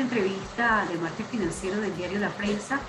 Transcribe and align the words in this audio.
entrevista 0.00 0.86
de 0.90 0.98
marketing 0.98 1.38
financiero 1.38 1.80
del 1.80 1.96
diario 1.96 2.18
La 2.18 2.30
Prensa 2.30 2.80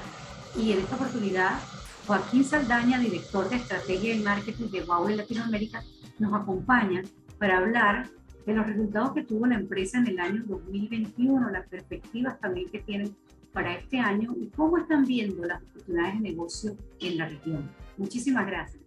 y 0.58 0.72
en 0.72 0.80
esta 0.80 0.96
oportunidad 0.96 1.60
Joaquín 2.08 2.44
Saldaña, 2.44 3.00
director 3.00 3.50
de 3.50 3.58
estrategia 3.58 4.16
y 4.16 4.20
marketing 4.20 4.70
de 4.70 4.84
Huawei 4.84 5.16
Latinoamérica, 5.16 5.84
nos 6.20 6.34
acompaña 6.34 7.04
para 7.40 7.58
hablar 7.58 8.10
de 8.46 8.54
los 8.54 8.66
resultados 8.66 9.14
que 9.14 9.24
tuvo 9.24 9.48
la 9.48 9.56
empresa 9.56 9.98
en 9.98 10.08
el 10.08 10.20
año 10.20 10.44
2021, 10.48 11.50
las 11.50 11.68
perspectivas 11.68 12.40
también 12.40 12.70
que 12.70 12.80
tienen 12.80 13.16
para 13.54 13.76
este 13.76 14.00
año 14.00 14.36
y 14.40 14.50
cómo 14.50 14.78
están 14.78 15.06
viendo 15.06 15.44
las 15.46 15.64
oportunidades 15.64 16.16
de 16.16 16.20
negocio 16.20 16.78
en 17.00 17.18
la 17.18 17.28
región. 17.28 17.70
Muchísimas 17.98 18.46
gracias. 18.46 18.84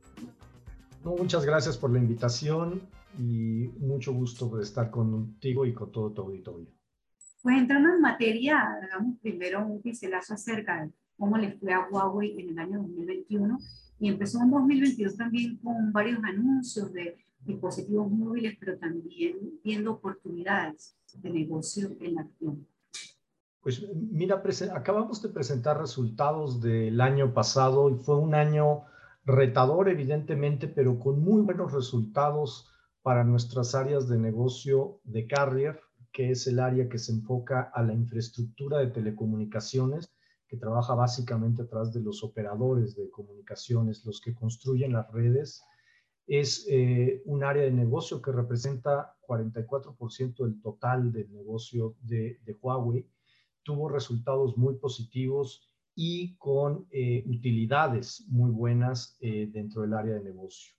muchas 1.02 1.44
gracias 1.44 1.76
por 1.76 1.90
la 1.90 1.98
invitación 1.98 2.82
y 3.18 3.70
mucho 3.80 4.12
gusto 4.12 4.48
de 4.56 4.62
estar 4.62 4.90
contigo 4.90 5.66
y 5.66 5.72
con 5.72 5.90
todo 5.90 6.10
tu 6.12 6.22
auditorio. 6.22 6.77
Pues 7.48 7.60
entrando 7.60 7.94
en 7.94 8.02
materia, 8.02 8.60
hagamos 8.82 9.16
primero 9.22 9.66
un 9.66 9.80
pincelazo 9.80 10.34
acerca 10.34 10.82
de 10.82 10.92
cómo 11.16 11.38
le 11.38 11.52
fue 11.52 11.72
a 11.72 11.88
Huawei 11.90 12.38
en 12.38 12.50
el 12.50 12.58
año 12.58 12.82
2021 12.82 13.58
y 14.00 14.08
empezó 14.10 14.42
en 14.42 14.50
2022 14.50 15.16
también 15.16 15.56
con 15.56 15.90
varios 15.90 16.22
anuncios 16.24 16.92
de 16.92 17.16
dispositivos 17.46 18.10
móviles, 18.10 18.54
pero 18.60 18.76
también 18.76 19.38
viendo 19.64 19.92
oportunidades 19.92 20.94
de 21.14 21.30
negocio 21.30 21.96
en 22.00 22.16
la 22.16 22.24
región. 22.24 22.66
Pues 23.62 23.82
mira, 23.94 24.42
acabamos 24.74 25.22
de 25.22 25.30
presentar 25.30 25.80
resultados 25.80 26.60
del 26.60 27.00
año 27.00 27.32
pasado 27.32 27.88
y 27.88 27.94
fue 27.94 28.18
un 28.18 28.34
año 28.34 28.82
retador, 29.24 29.88
evidentemente, 29.88 30.68
pero 30.68 30.98
con 30.98 31.22
muy 31.24 31.40
buenos 31.40 31.72
resultados 31.72 32.70
para 33.00 33.24
nuestras 33.24 33.74
áreas 33.74 34.06
de 34.06 34.18
negocio 34.18 35.00
de 35.04 35.26
Carrier, 35.26 35.80
que 36.18 36.32
es 36.32 36.48
el 36.48 36.58
área 36.58 36.88
que 36.88 36.98
se 36.98 37.12
enfoca 37.12 37.70
a 37.72 37.80
la 37.80 37.94
infraestructura 37.94 38.78
de 38.78 38.88
telecomunicaciones, 38.88 40.12
que 40.48 40.56
trabaja 40.56 40.92
básicamente 40.92 41.62
atrás 41.62 41.92
de 41.92 42.00
los 42.00 42.24
operadores 42.24 42.96
de 42.96 43.08
comunicaciones, 43.08 44.04
los 44.04 44.20
que 44.20 44.34
construyen 44.34 44.94
las 44.94 45.08
redes. 45.12 45.62
Es 46.26 46.66
eh, 46.68 47.22
un 47.24 47.44
área 47.44 47.62
de 47.62 47.70
negocio 47.70 48.20
que 48.20 48.32
representa 48.32 49.14
44% 49.28 50.44
del 50.44 50.60
total 50.60 51.12
del 51.12 51.32
negocio 51.32 51.94
de, 52.00 52.40
Huawei. 52.60 53.08
Tuvo 53.62 53.88
resultados 53.88 54.56
muy 54.56 54.74
positivos 54.74 55.70
y 55.94 56.34
con 56.38 56.88
eh, 56.90 57.22
utilidades 57.28 58.24
muy 58.26 58.50
buenas 58.50 59.16
eh, 59.20 59.48
dentro 59.52 59.82
del 59.82 59.94
área 59.94 60.14
de 60.14 60.24
negocio. 60.24 60.74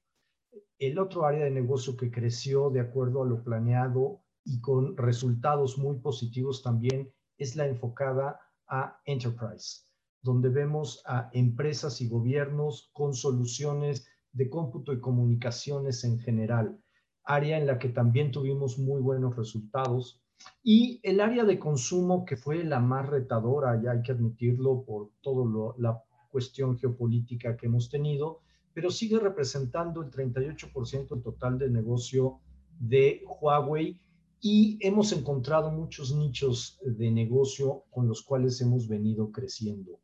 El 0.77 0.99
otro 0.99 1.25
área 1.25 1.45
de 1.45 1.51
negocio 1.51 1.95
que 1.95 2.11
creció 2.11 2.69
de 2.71 2.81
acuerdo 2.81 3.23
a 3.23 3.25
lo 3.25 3.41
planeado 3.41 4.21
y 4.45 4.61
con 4.61 4.97
resultados 4.97 5.77
muy 5.77 5.97
positivos 5.97 6.63
también 6.63 7.11
es 7.37 7.55
la 7.55 7.67
enfocada 7.67 8.39
a 8.67 8.99
enterprise, 9.05 9.85
donde 10.21 10.49
vemos 10.49 11.01
a 11.05 11.29
empresas 11.33 12.01
y 12.01 12.07
gobiernos 12.07 12.89
con 12.93 13.13
soluciones 13.13 14.07
de 14.31 14.49
cómputo 14.49 14.93
y 14.93 14.99
comunicaciones 14.99 16.03
en 16.03 16.19
general, 16.19 16.79
área 17.23 17.57
en 17.57 17.67
la 17.67 17.79
que 17.79 17.89
también 17.89 18.31
tuvimos 18.31 18.77
muy 18.77 19.01
buenos 19.01 19.35
resultados. 19.35 20.21
Y 20.63 20.99
el 21.03 21.19
área 21.19 21.43
de 21.43 21.59
consumo, 21.59 22.25
que 22.25 22.37
fue 22.37 22.63
la 22.63 22.79
más 22.79 23.07
retadora, 23.09 23.81
ya 23.81 23.91
hay 23.91 24.01
que 24.01 24.11
admitirlo 24.11 24.83
por 24.83 25.11
toda 25.21 25.73
la 25.77 26.01
cuestión 26.29 26.77
geopolítica 26.77 27.57
que 27.57 27.65
hemos 27.65 27.89
tenido, 27.89 28.41
pero 28.73 28.91
sigue 28.91 29.19
representando 29.19 30.01
el 30.01 30.11
38% 30.11 31.09
del 31.09 31.23
total 31.23 31.57
de 31.57 31.69
negocio 31.69 32.39
de 32.79 33.23
Huawei 33.41 33.99
y 34.41 34.77
hemos 34.81 35.11
encontrado 35.11 35.71
muchos 35.71 36.15
nichos 36.15 36.79
de 36.81 37.11
negocio 37.11 37.83
con 37.89 38.07
los 38.07 38.23
cuales 38.23 38.61
hemos 38.61 38.87
venido 38.87 39.31
creciendo. 39.31 39.99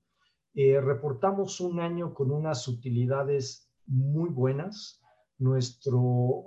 Eh, 0.53 0.79
reportamos 0.81 1.59
un 1.59 1.79
año 1.79 2.13
con 2.13 2.31
unas 2.31 2.67
utilidades 2.67 3.69
muy 3.87 4.29
buenas. 4.29 5.01
Nuestro, 5.37 6.45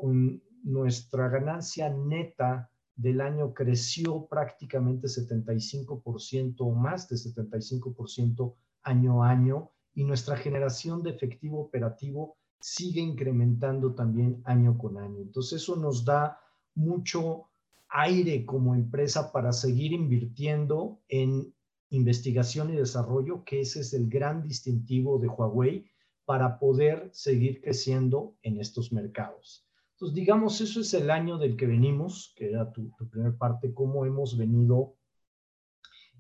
nuestra 0.65 1.29
ganancia 1.29 1.91
neta 1.91 2.71
del 2.97 3.21
año 3.21 3.55
creció 3.55 4.27
prácticamente 4.27 5.07
75% 5.07 6.57
o 6.59 6.71
más 6.73 7.09
de 7.09 7.17
75% 7.17 8.55
año 8.83 9.23
a 9.23 9.31
año 9.31 9.71
y 9.95 10.05
nuestra 10.05 10.37
generación 10.37 11.03
de 11.03 11.11
efectivo 11.11 11.61
operativo 11.61 12.37
sigue 12.61 13.01
incrementando 13.01 13.95
también 13.95 14.43
año 14.45 14.77
con 14.77 14.99
año. 14.99 15.21
Entonces 15.21 15.63
eso 15.63 15.77
nos 15.77 16.05
da 16.05 16.41
mucho 16.75 17.49
aire 17.91 18.45
como 18.45 18.75
empresa 18.75 19.33
para 19.33 19.53
seguir 19.53 19.93
invirtiendo 19.93 21.01
en 21.09 21.55
investigación 21.91 22.73
y 22.73 22.77
desarrollo, 22.77 23.45
que 23.45 23.61
ese 23.61 23.81
es 23.81 23.95
el 23.95 24.09
gran 24.09 24.43
distintivo 24.43 25.19
de 25.19 25.29
Huawei 25.29 25.91
para 26.25 26.59
poder 26.59 27.09
seguir 27.13 27.61
creciendo 27.63 28.37
en 28.43 28.61
estos 28.61 28.93
mercados. 28.93 29.67
Entonces, 29.93 30.15
digamos, 30.15 30.61
eso 30.61 30.81
es 30.81 30.93
el 30.95 31.11
año 31.11 31.39
del 31.39 31.57
que 31.57 31.67
venimos, 31.67 32.35
que 32.37 32.51
era 32.51 32.71
tu, 32.71 32.95
primera 33.11 33.37
parte, 33.37 33.73
cómo 33.73 34.05
hemos 34.05 34.37
venido, 34.37 34.97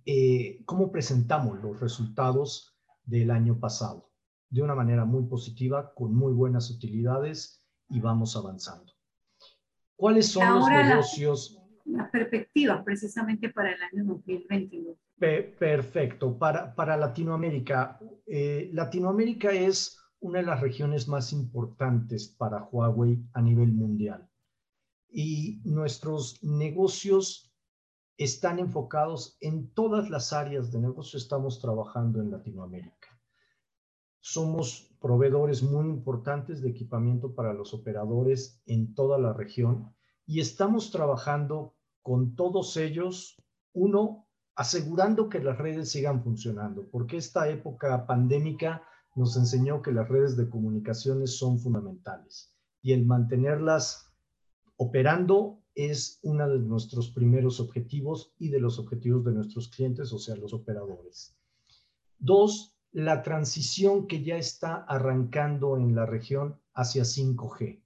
eh, 0.05 0.63
cómo 0.65 0.91
presentamos 0.91 1.63
los 1.63 1.79
resultados 1.79 2.75
del 3.05 3.31
año 3.31 3.61
pasado, 3.61 4.11
de 4.49 4.63
una 4.63 4.75
manera 4.75 5.05
muy 5.05 5.27
positiva, 5.27 5.93
con 5.95 6.15
muy 6.15 6.33
buenas 6.33 6.71
utilidades 6.71 7.63
y 7.89 8.01
vamos 8.01 8.35
avanzando. 8.35 8.98
¿Cuáles 9.99 10.29
son 10.29 10.55
los 10.55 10.69
negocios? 10.69 11.61
Las 11.85 12.09
perspectivas 12.11 12.85
precisamente 12.85 13.49
para 13.49 13.73
el 13.73 13.83
año 13.83 14.05
2022. 14.05 14.97
perfecto. 15.19 16.39
Para, 16.39 16.73
para 16.73 16.97
Latinoamérica, 16.97 17.99
eh, 18.25 18.71
Latinoamérica 18.73 19.51
es 19.51 20.01
una 20.21 20.39
de 20.39 20.47
las 20.47 20.61
regiones 20.61 21.09
más 21.09 21.33
importantes 21.33 22.29
para 22.29 22.63
Huawei 22.63 23.19
a 23.33 23.43
nivel 23.43 23.73
mundial. 23.73 24.29
Y 25.11 25.61
nuestros 25.65 26.45
negocios 26.45 27.53
están 28.17 28.61
enfocados 28.61 29.37
en 29.41 29.69
todas 29.75 30.11
las 30.11 30.33
áreas 30.33 30.71
de 30.71 30.79
negocio. 30.79 31.19
Estamos 31.19 31.61
trabajando 31.61 32.21
en 32.21 32.31
Latinoamérica. 32.31 32.98
Somos 34.31 34.95
proveedores 35.01 35.63
muy 35.63 35.87
importantes 35.87 36.61
de 36.61 36.69
equipamiento 36.69 37.35
para 37.35 37.55
los 37.55 37.73
operadores 37.73 38.61
en 38.67 38.95
toda 38.95 39.17
la 39.17 39.33
región 39.33 39.95
y 40.27 40.41
estamos 40.41 40.91
trabajando 40.91 41.75
con 42.03 42.37
todos 42.37 42.77
ellos, 42.77 43.43
uno, 43.73 44.27
asegurando 44.55 45.31
que 45.31 45.39
las 45.39 45.57
redes 45.57 45.91
sigan 45.91 46.23
funcionando, 46.23 46.91
porque 46.91 47.17
esta 47.17 47.49
época 47.49 48.07
pandémica 48.07 48.83
nos 49.17 49.35
enseñó 49.39 49.81
que 49.81 49.93
las 49.93 50.07
redes 50.11 50.37
de 50.37 50.51
comunicaciones 50.51 51.39
son 51.39 51.59
fundamentales 51.59 52.55
y 52.83 52.93
el 52.93 53.07
mantenerlas 53.07 54.13
operando 54.77 55.63
es 55.75 56.21
uno 56.23 56.47
de 56.47 56.59
nuestros 56.59 57.13
primeros 57.13 57.61
objetivos 57.61 58.35
y 58.39 58.51
de 58.51 58.61
los 58.61 58.79
objetivos 58.79 59.25
de 59.25 59.33
nuestros 59.33 59.69
clientes, 59.69 60.13
o 60.13 60.19
sea, 60.19 60.37
los 60.37 60.53
operadores. 60.53 61.35
Dos, 62.19 62.78
la 62.99 63.23
transición 63.23 64.09
que 64.09 64.25
ya 64.25 64.39
está 64.39 64.75
arrancando 64.75 65.77
en 65.77 65.95
la 65.95 66.05
región 66.05 66.61
hacia 66.75 67.05
5G. 67.05 67.81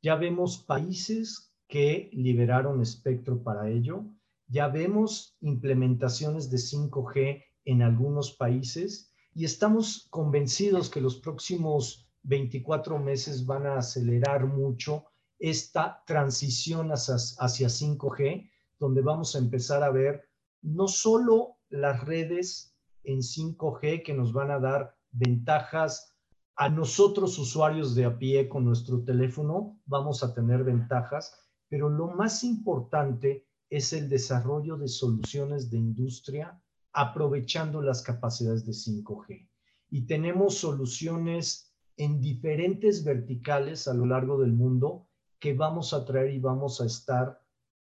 Ya 0.00 0.14
vemos 0.14 0.56
países 0.56 1.52
que 1.68 2.08
liberaron 2.14 2.80
espectro 2.80 3.42
para 3.42 3.68
ello, 3.68 4.06
ya 4.48 4.68
vemos 4.68 5.36
implementaciones 5.42 6.48
de 6.48 6.56
5G 6.56 7.44
en 7.66 7.82
algunos 7.82 8.32
países 8.32 9.12
y 9.34 9.44
estamos 9.44 10.06
convencidos 10.08 10.88
que 10.88 11.02
los 11.02 11.16
próximos 11.16 12.08
24 12.22 12.98
meses 12.98 13.44
van 13.44 13.66
a 13.66 13.76
acelerar 13.76 14.46
mucho 14.46 15.04
esta 15.38 16.02
transición 16.06 16.90
hacia, 16.90 17.16
hacia 17.16 17.68
5G, 17.68 18.50
donde 18.78 19.02
vamos 19.02 19.34
a 19.34 19.40
empezar 19.40 19.82
a 19.82 19.90
ver 19.90 20.26
no 20.62 20.88
solo 20.88 21.58
las 21.68 22.02
redes 22.02 22.73
en 23.04 23.18
5G 23.18 24.02
que 24.02 24.14
nos 24.14 24.32
van 24.32 24.50
a 24.50 24.58
dar 24.58 24.96
ventajas 25.12 26.14
a 26.56 26.68
nosotros 26.68 27.38
usuarios 27.38 27.94
de 27.94 28.04
a 28.04 28.18
pie 28.18 28.48
con 28.48 28.64
nuestro 28.64 29.02
teléfono, 29.02 29.78
vamos 29.86 30.22
a 30.22 30.34
tener 30.34 30.64
ventajas, 30.64 31.34
pero 31.68 31.88
lo 31.88 32.08
más 32.08 32.44
importante 32.44 33.46
es 33.70 33.92
el 33.92 34.08
desarrollo 34.08 34.76
de 34.76 34.88
soluciones 34.88 35.70
de 35.70 35.78
industria 35.78 36.60
aprovechando 36.92 37.82
las 37.82 38.02
capacidades 38.02 38.64
de 38.64 38.72
5G. 38.72 39.48
Y 39.90 40.06
tenemos 40.06 40.58
soluciones 40.58 41.74
en 41.96 42.20
diferentes 42.20 43.04
verticales 43.04 43.88
a 43.88 43.94
lo 43.94 44.06
largo 44.06 44.38
del 44.38 44.52
mundo 44.52 45.08
que 45.40 45.54
vamos 45.54 45.92
a 45.92 46.04
traer 46.04 46.32
y 46.32 46.38
vamos 46.38 46.80
a 46.80 46.86
estar 46.86 47.40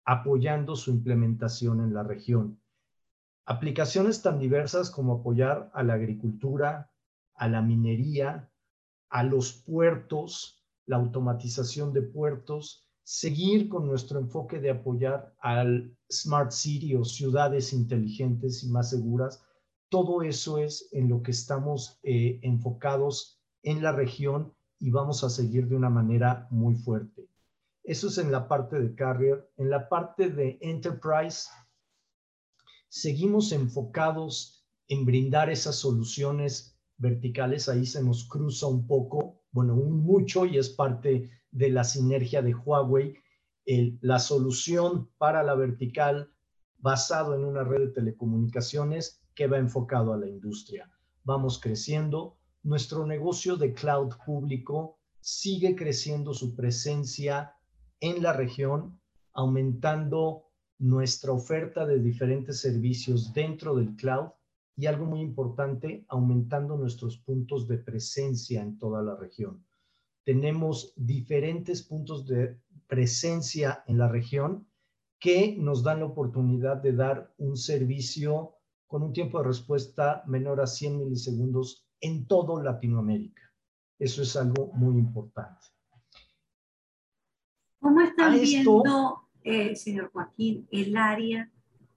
apoyando 0.05 0.77
su 0.77 0.91
implementación 0.91 1.81
en 1.81 1.95
la 1.95 2.03
región. 2.05 2.62
Aplicaciones 3.45 4.23
tan 4.23 4.39
diversas 4.39 4.91
como 4.91 5.15
apoyar 5.15 5.71
a 5.75 5.83
la 5.83 5.95
agricultura, 5.95 6.93
a 7.35 7.49
la 7.49 7.63
minería, 7.63 8.51
a 9.09 9.25
los 9.25 9.53
puertos, 9.53 10.65
la 10.87 10.97
automatización 10.97 11.93
de 11.93 12.03
puertos 12.03 12.87
seguir 13.05 13.69
con 13.69 13.87
nuestro 13.87 14.19
enfoque 14.21 14.61
de 14.61 14.71
apoyar 14.71 15.35
al 15.41 15.97
Smart 16.11 16.53
City 16.53 16.95
o 16.95 17.05
ciudades 17.05 17.73
inteligentes 17.73 18.63
y 18.63 18.69
más 18.69 18.91
seguras. 18.91 19.45
Todo 19.89 20.23
eso 20.23 20.59
es 20.59 20.89
en 20.93 21.09
lo 21.09 21.23
que 21.23 21.33
estamos 21.33 21.99
eh, 22.03 22.41
enfocados 22.43 23.41
en 23.63 23.83
la 23.83 23.93
región 23.93 24.55
y 24.79 24.91
vamos 24.91 25.25
a 25.25 25.31
seguir 25.31 25.69
de 25.69 25.77
una 25.77 25.91
manera 25.91 26.47
muy 26.51 26.75
fuerte. 26.75 27.29
Eso 27.85 28.09
es 28.09 28.19
en 28.19 28.31
la 28.31 28.49
parte 28.49 28.81
de 28.81 28.95
Carrier. 28.95 29.51
En 29.57 29.69
la 29.69 29.89
parte 29.89 30.31
de 30.31 30.59
Enterprise, 30.61 31.49
seguimos 32.93 33.53
enfocados 33.53 34.67
en 34.87 35.07
brindar 35.07 35.49
esas 35.49 35.77
soluciones 35.77 36.79
verticales. 36.99 37.71
Ahí 37.71 37.87
se 37.87 38.05
nos 38.05 38.29
cruza 38.29 38.67
un 38.67 38.87
poco, 38.87 39.41
bueno, 39.51 39.75
mucho 39.77 40.45
y 40.45 40.59
es 40.59 40.69
parte 40.69 41.31
de 41.51 41.71
la 41.71 41.85
sinergia 41.85 42.43
de 42.43 42.55
Huawei. 42.55 43.17
la 44.03 44.19
solución 44.19 45.09
para 45.17 45.43
la 45.43 45.55
vertical 45.55 46.35
basado 46.77 47.35
en 47.35 47.47
una 47.47 47.65
red 47.65 47.81
de 47.81 47.93
telecomunicaciones 47.95 49.23
que 49.35 49.47
va 49.47 49.57
enfocado 49.57 50.13
a 50.13 50.19
la 50.19 50.29
industria. 50.29 50.91
Vamos 51.25 51.59
creciendo. 51.59 52.37
Nuestro 52.63 53.07
negocio 53.07 53.57
de 53.57 53.73
cloud 53.73 54.11
público 54.27 54.99
sigue 55.19 55.75
creciendo 55.77 56.35
su 56.35 56.55
presencia 56.55 57.55
en 58.01 58.23
la 58.23 58.35
región, 58.35 59.01
aumentando 59.33 60.52
nuestra 60.83 61.31
oferta 61.31 61.87
de 61.87 62.01
diferentes 62.01 62.61
servicios 62.61 63.33
dentro 63.33 63.77
del 63.77 63.95
cloud 63.95 64.31
y 64.77 64.87
algo 64.87 65.07
muy 65.07 65.21
importante, 65.21 66.05
aumentando 66.09 66.77
nuestros 66.77 67.19
puntos 67.19 67.69
de 67.69 67.79
presencia 67.79 68.61
en 68.63 68.79
toda 68.79 69.01
la 69.01 69.15
región. 69.15 69.65
Tenemos 70.25 70.93
diferentes 70.97 71.85
puntos 71.85 72.27
de 72.27 72.59
presencia 72.89 73.85
en 73.87 73.99
la 73.99 74.09
región 74.09 74.67
que 75.21 75.57
nos 75.57 75.85
dan 75.85 76.01
la 76.01 76.07
oportunidad 76.07 76.79
de 76.79 76.95
dar 76.95 77.33
un 77.39 77.57
servicio 77.57 78.57
con 78.89 79.05
un 79.05 79.13
tiempo 79.13 79.39
de 79.39 79.49
respuesta 79.49 80.25
menor 80.27 80.61
a 80.61 80.67
100 80.67 80.99
milisegundos 80.99 81.87
en 82.01 82.27
todo 82.27 82.61
Latinoamérica. 82.61 83.43
Eso 84.01 84.23
es 84.23 84.35
algo 84.35 84.73
muy 84.73 84.99
importante. 84.99 85.65
¿Cómo 87.79 88.01
están 88.01 88.35
viendo 88.41 89.22
eh, 89.45 89.77
señor 89.77 90.11
Joaquín, 90.13 90.67
el 90.71 90.97
área 90.97 91.51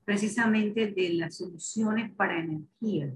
precisamente 0.04 0.92
de 0.92 1.14
las 1.14 1.38
soluciones 1.38 2.14
para 2.16 2.40
energía. 2.40 3.16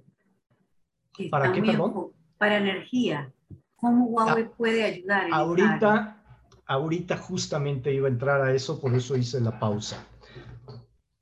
¿Para 1.30 1.52
qué, 1.54 1.62
perdón? 1.62 2.12
Para 2.38 2.58
energía. 2.58 3.32
¿Cómo 3.76 4.06
Huawei 4.08 4.46
ah, 4.46 4.52
puede 4.58 4.84
ayudar? 4.84 5.28
En 5.28 5.34
ahorita, 5.34 6.24
ahorita 6.66 7.18
justamente 7.18 7.94
iba 7.94 8.08
a 8.08 8.12
entrar 8.12 8.42
a 8.42 8.54
eso, 8.54 8.80
por 8.82 8.94
eso 8.96 9.16
hice 9.16 9.40
la 9.40 9.60
pausa. 9.60 10.06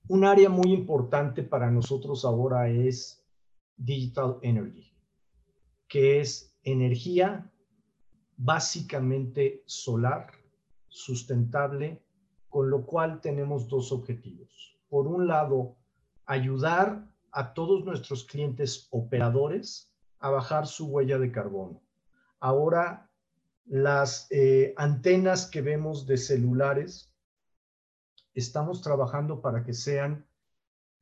Un 0.07 0.23
área 0.23 0.49
muy 0.49 0.71
importante 0.71 1.43
para 1.43 1.69
nosotros 1.69 2.23
ahora 2.23 2.69
es 2.69 3.23
Digital 3.75 4.37
Energy, 4.41 4.93
que 5.87 6.21
es 6.21 6.55
energía 6.63 7.51
básicamente 8.37 9.63
solar, 9.65 10.31
sustentable 10.87 12.01
con 12.57 12.71
lo 12.71 12.87
cual 12.87 13.21
tenemos 13.21 13.67
dos 13.67 13.91
objetivos. 13.91 14.79
Por 14.89 15.05
un 15.05 15.27
lado, 15.27 15.75
ayudar 16.25 17.07
a 17.29 17.53
todos 17.53 17.85
nuestros 17.85 18.25
clientes 18.25 18.87
operadores 18.89 19.93
a 20.17 20.31
bajar 20.31 20.65
su 20.65 20.87
huella 20.87 21.19
de 21.19 21.31
carbono. 21.31 21.83
Ahora, 22.39 23.11
las 23.67 24.25
eh, 24.31 24.73
antenas 24.75 25.45
que 25.45 25.61
vemos 25.61 26.07
de 26.07 26.17
celulares, 26.17 27.13
estamos 28.33 28.81
trabajando 28.81 29.39
para 29.39 29.63
que 29.63 29.75
sean 29.75 30.25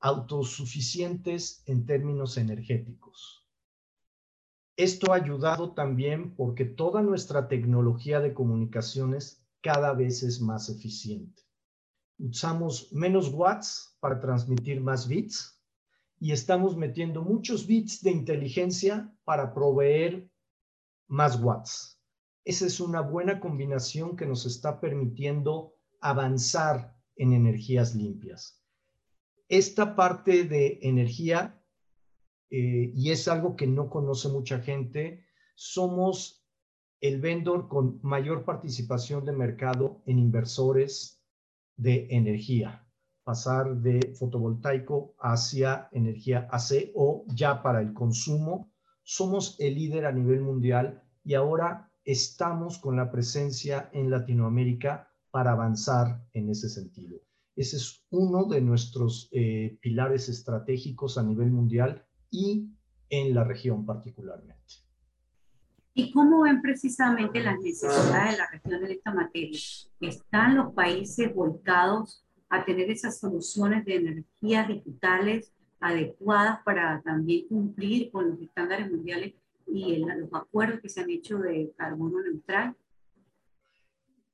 autosuficientes 0.02 1.64
en 1.68 1.86
términos 1.86 2.36
energéticos. 2.36 3.48
Esto 4.76 5.14
ha 5.14 5.16
ayudado 5.16 5.72
también 5.72 6.36
porque 6.36 6.66
toda 6.66 7.02
nuestra 7.02 7.48
tecnología 7.48 8.20
de 8.20 8.34
comunicaciones 8.34 9.42
cada 9.62 9.94
vez 9.94 10.22
es 10.22 10.42
más 10.42 10.68
eficiente. 10.68 11.45
Usamos 12.18 12.92
menos 12.94 13.30
watts 13.34 13.98
para 14.00 14.20
transmitir 14.20 14.80
más 14.82 15.08
bits 15.08 15.62
y 16.20 16.32
estamos 16.32 16.78
metiendo 16.78 17.22
muchos 17.22 17.68
bits 17.68 18.02
de 18.02 18.12
inteligencia 18.12 19.14
para 19.26 19.54
proveer 19.54 20.30
más 21.08 21.42
watts. 21.42 22.00
Esa 22.46 22.68
es 22.68 22.80
una 22.80 23.02
buena 23.02 23.40
combinación 23.40 24.16
que 24.16 24.26
nos 24.26 24.46
está 24.46 24.80
permitiendo 24.80 25.76
avanzar 26.00 26.96
en 27.16 27.34
energías 27.34 27.96
limpias. 27.96 28.64
Esta 29.50 29.96
parte 29.96 30.44
de 30.44 30.80
energía, 30.82 31.62
eh, 32.50 32.92
y 32.94 33.12
es 33.12 33.28
algo 33.28 33.56
que 33.56 33.68
no 33.68 33.90
conoce 33.90 34.30
mucha 34.30 34.60
gente, 34.60 35.26
somos 35.56 36.46
el 37.02 37.20
vendor 37.20 37.68
con 37.68 38.00
mayor 38.02 38.46
participación 38.46 39.26
de 39.26 39.34
mercado 39.34 40.02
en 40.06 40.20
inversores 40.20 41.25
de 41.78 42.08
energía, 42.10 42.86
pasar 43.24 43.78
de 43.78 44.14
fotovoltaico 44.18 45.16
hacia 45.20 45.90
energía 45.92 46.48
AC 46.52 46.92
o 46.96 47.26
ya 47.28 47.62
para 47.62 47.82
el 47.82 47.94
consumo. 47.94 48.72
Somos 49.04 49.56
el 49.60 49.76
líder 49.76 50.06
a 50.06 50.12
nivel 50.12 50.42
mundial 50.42 51.04
y 51.24 51.34
ahora 51.34 51.92
estamos 52.04 52.78
con 52.78 52.96
la 52.96 53.12
presencia 53.12 53.90
en 53.94 54.10
Latinoamérica 54.10 55.10
para 55.32 55.52
avanzar 55.52 56.24
en 56.34 56.50
ese 56.50 56.70
sentido. 56.70 57.20
Ese 57.56 57.78
es 57.78 58.06
uno 58.10 58.46
de 58.46 58.62
nuestros 58.62 59.30
eh, 59.32 59.78
pilares 59.82 60.30
estratégicos 60.30 61.18
a 61.18 61.24
nivel 61.24 61.52
mundial 61.52 62.06
y 62.30 62.70
en 63.10 63.34
la 63.34 63.44
región 63.44 63.86
particularmente. 63.86 64.85
¿Y 65.98 66.12
cómo 66.12 66.42
ven 66.42 66.62
precisamente 66.62 67.40
las 67.40 67.58
necesidades 67.62 68.34
de 68.34 68.38
la 68.38 68.50
región 68.52 68.84
en 68.84 68.92
esta 68.92 69.14
materia? 69.14 69.58
¿Están 70.02 70.58
los 70.58 70.74
países 70.74 71.34
volcados 71.34 72.22
a 72.50 72.66
tener 72.66 72.92
esas 72.92 73.18
soluciones 73.18 73.86
de 73.86 73.96
energías 73.96 74.68
digitales 74.68 75.54
adecuadas 75.80 76.60
para 76.66 77.02
también 77.02 77.48
cumplir 77.48 78.12
con 78.12 78.30
los 78.30 78.42
estándares 78.42 78.92
mundiales 78.92 79.36
y 79.68 79.96
los 79.96 80.34
acuerdos 80.34 80.82
que 80.82 80.90
se 80.90 81.00
han 81.00 81.10
hecho 81.10 81.38
de 81.38 81.74
carbono 81.78 82.22
neutral? 82.22 82.76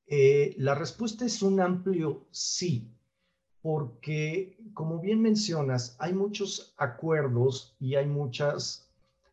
Eh, 0.08 0.56
la 0.58 0.74
respuesta 0.74 1.24
es 1.24 1.42
un 1.42 1.60
amplio 1.60 2.26
sí, 2.32 2.88
porque 3.60 4.58
como 4.74 4.98
bien 4.98 5.22
mencionas, 5.22 5.96
hay 6.00 6.12
muchos 6.12 6.74
acuerdos 6.76 7.76
y 7.78 7.94
hay 7.94 8.06
muchas 8.06 8.91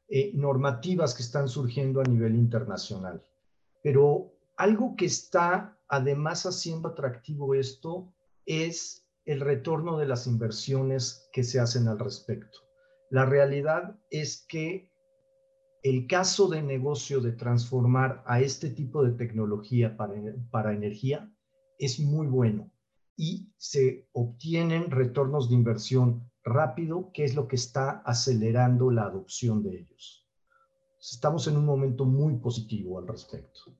eh, 0.09 0.31
normativas 0.33 1.13
que 1.13 1.21
están 1.21 1.47
surgiendo 1.47 2.01
a 2.01 2.03
nivel 2.03 2.35
internacional. 2.35 3.23
Pero 3.83 4.33
algo 4.57 4.95
que 4.95 5.05
está 5.05 5.77
además 5.87 6.45
haciendo 6.45 6.89
atractivo 6.89 7.53
esto 7.55 8.13
es 8.45 9.07
el 9.25 9.41
retorno 9.41 9.97
de 9.97 10.07
las 10.07 10.25
inversiones 10.25 11.29
que 11.31 11.43
se 11.43 11.59
hacen 11.59 11.87
al 11.87 11.99
respecto. 11.99 12.57
La 13.11 13.25
realidad 13.25 13.99
es 14.09 14.45
que 14.47 14.91
el 15.83 16.07
caso 16.07 16.47
de 16.47 16.61
negocio 16.61 17.21
de 17.21 17.31
transformar 17.31 18.23
a 18.25 18.41
este 18.41 18.69
tipo 18.69 19.03
de 19.03 19.11
tecnología 19.11 19.95
para, 19.95 20.13
para 20.51 20.73
energía 20.73 21.31
es 21.77 21.99
muy 21.99 22.27
bueno 22.27 22.71
y 23.15 23.53
se 23.57 24.07
obtienen 24.11 24.91
retornos 24.91 25.49
de 25.49 25.55
inversión 25.55 26.28
rápido, 26.43 27.11
que 27.13 27.23
es 27.23 27.35
lo 27.35 27.47
que 27.47 27.55
está 27.55 28.01
acelerando 28.05 28.91
la 28.91 29.03
adopción 29.03 29.61
de 29.63 29.79
ellos. 29.79 30.25
Estamos 30.99 31.47
en 31.47 31.57
un 31.57 31.65
momento 31.65 32.05
muy 32.05 32.37
positivo 32.37 32.99
al 32.99 33.07
respecto. 33.07 33.75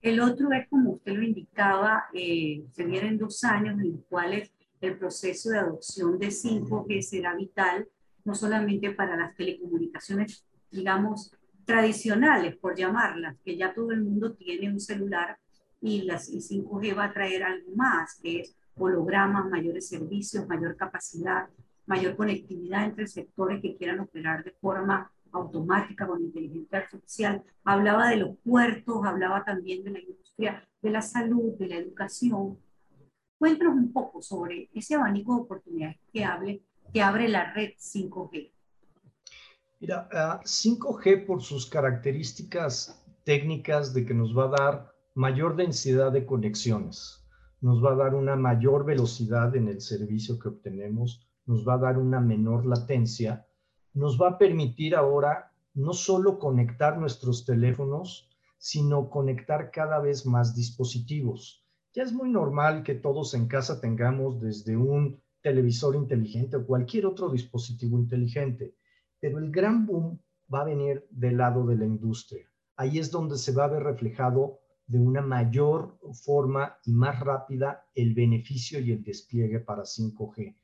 El 0.00 0.20
otro 0.20 0.50
es, 0.52 0.68
como 0.68 0.92
usted 0.92 1.12
lo 1.12 1.22
indicaba, 1.22 2.06
eh, 2.12 2.64
se 2.72 2.84
vienen 2.84 3.18
dos 3.18 3.44
años 3.44 3.80
en 3.80 3.92
los 3.92 4.04
cuales 4.08 4.52
el 4.80 4.98
proceso 4.98 5.50
de 5.50 5.58
adopción 5.58 6.18
de 6.18 6.28
5G 6.28 7.02
será 7.02 7.36
vital, 7.36 7.88
no 8.24 8.34
solamente 8.34 8.90
para 8.90 9.16
las 9.16 9.36
telecomunicaciones, 9.36 10.44
digamos, 10.70 11.32
tradicionales, 11.64 12.56
por 12.56 12.76
llamarlas, 12.76 13.36
que 13.44 13.56
ya 13.56 13.72
todo 13.72 13.92
el 13.92 14.02
mundo 14.02 14.34
tiene 14.34 14.70
un 14.70 14.80
celular 14.80 15.38
y, 15.80 16.02
las, 16.02 16.28
y 16.28 16.38
5G 16.38 16.96
va 16.96 17.04
a 17.04 17.12
traer 17.12 17.44
algo 17.44 17.70
más, 17.76 18.18
que 18.20 18.40
es 18.40 18.56
hologramas, 18.82 19.48
mayores 19.48 19.88
servicios, 19.88 20.46
mayor 20.48 20.76
capacidad, 20.76 21.48
mayor 21.86 22.16
conectividad 22.16 22.84
entre 22.84 23.06
sectores 23.06 23.60
que 23.60 23.76
quieran 23.76 24.00
operar 24.00 24.44
de 24.44 24.52
forma 24.52 25.10
automática 25.32 26.06
con 26.06 26.22
inteligencia 26.22 26.78
artificial. 26.78 27.42
Hablaba 27.64 28.10
de 28.10 28.16
los 28.16 28.36
puertos, 28.44 29.04
hablaba 29.04 29.44
también 29.44 29.82
de 29.84 29.90
la 29.90 30.00
industria 30.00 30.68
de 30.80 30.90
la 30.90 31.02
salud, 31.02 31.54
de 31.58 31.68
la 31.68 31.76
educación. 31.76 32.58
Cuéntanos 33.38 33.74
un 33.74 33.92
poco 33.92 34.22
sobre 34.22 34.68
ese 34.74 34.94
abanico 34.94 35.34
de 35.34 35.40
oportunidades 35.42 35.96
que, 36.12 36.24
abre 36.24 37.28
la 37.28 37.52
red 37.52 37.70
5G. 37.78 38.52
Mira, 39.80 40.08
5G 40.44 41.26
por 41.26 41.42
sus 41.42 41.66
características 41.66 43.02
técnicas 43.24 43.94
de 43.94 44.04
que 44.04 44.14
nos 44.14 44.36
va 44.36 44.44
a 44.44 44.48
dar 44.48 44.92
mayor 45.14 45.56
densidad 45.56 46.12
de 46.12 46.24
conexiones, 46.24 47.21
nos 47.62 47.82
va 47.82 47.92
a 47.92 47.96
dar 47.96 48.14
una 48.14 48.36
mayor 48.36 48.84
velocidad 48.84 49.54
en 49.56 49.68
el 49.68 49.80
servicio 49.80 50.38
que 50.38 50.48
obtenemos, 50.48 51.26
nos 51.46 51.66
va 51.66 51.74
a 51.74 51.78
dar 51.78 51.96
una 51.96 52.20
menor 52.20 52.66
latencia, 52.66 53.46
nos 53.94 54.20
va 54.20 54.30
a 54.30 54.38
permitir 54.38 54.96
ahora 54.96 55.52
no 55.74 55.92
solo 55.92 56.38
conectar 56.38 56.98
nuestros 56.98 57.44
teléfonos, 57.46 58.28
sino 58.58 59.08
conectar 59.08 59.70
cada 59.70 60.00
vez 60.00 60.26
más 60.26 60.54
dispositivos. 60.54 61.64
Ya 61.94 62.02
es 62.02 62.12
muy 62.12 62.30
normal 62.30 62.82
que 62.82 62.94
todos 62.94 63.32
en 63.34 63.46
casa 63.46 63.80
tengamos 63.80 64.40
desde 64.40 64.76
un 64.76 65.20
televisor 65.40 65.94
inteligente 65.94 66.56
o 66.56 66.66
cualquier 66.66 67.06
otro 67.06 67.30
dispositivo 67.30 67.96
inteligente, 67.96 68.74
pero 69.20 69.38
el 69.38 69.52
gran 69.52 69.86
boom 69.86 70.18
va 70.52 70.62
a 70.62 70.64
venir 70.64 71.06
del 71.10 71.36
lado 71.36 71.64
de 71.66 71.76
la 71.76 71.84
industria. 71.84 72.44
Ahí 72.76 72.98
es 72.98 73.10
donde 73.10 73.38
se 73.38 73.52
va 73.52 73.64
a 73.64 73.68
ver 73.68 73.84
reflejado 73.84 74.61
de 74.86 74.98
una 74.98 75.22
mayor 75.22 75.98
forma 76.24 76.76
y 76.84 76.92
más 76.92 77.20
rápida 77.20 77.86
el 77.94 78.14
beneficio 78.14 78.80
y 78.80 78.92
el 78.92 79.02
despliegue 79.02 79.60
para 79.60 79.82
5G. 79.82 80.56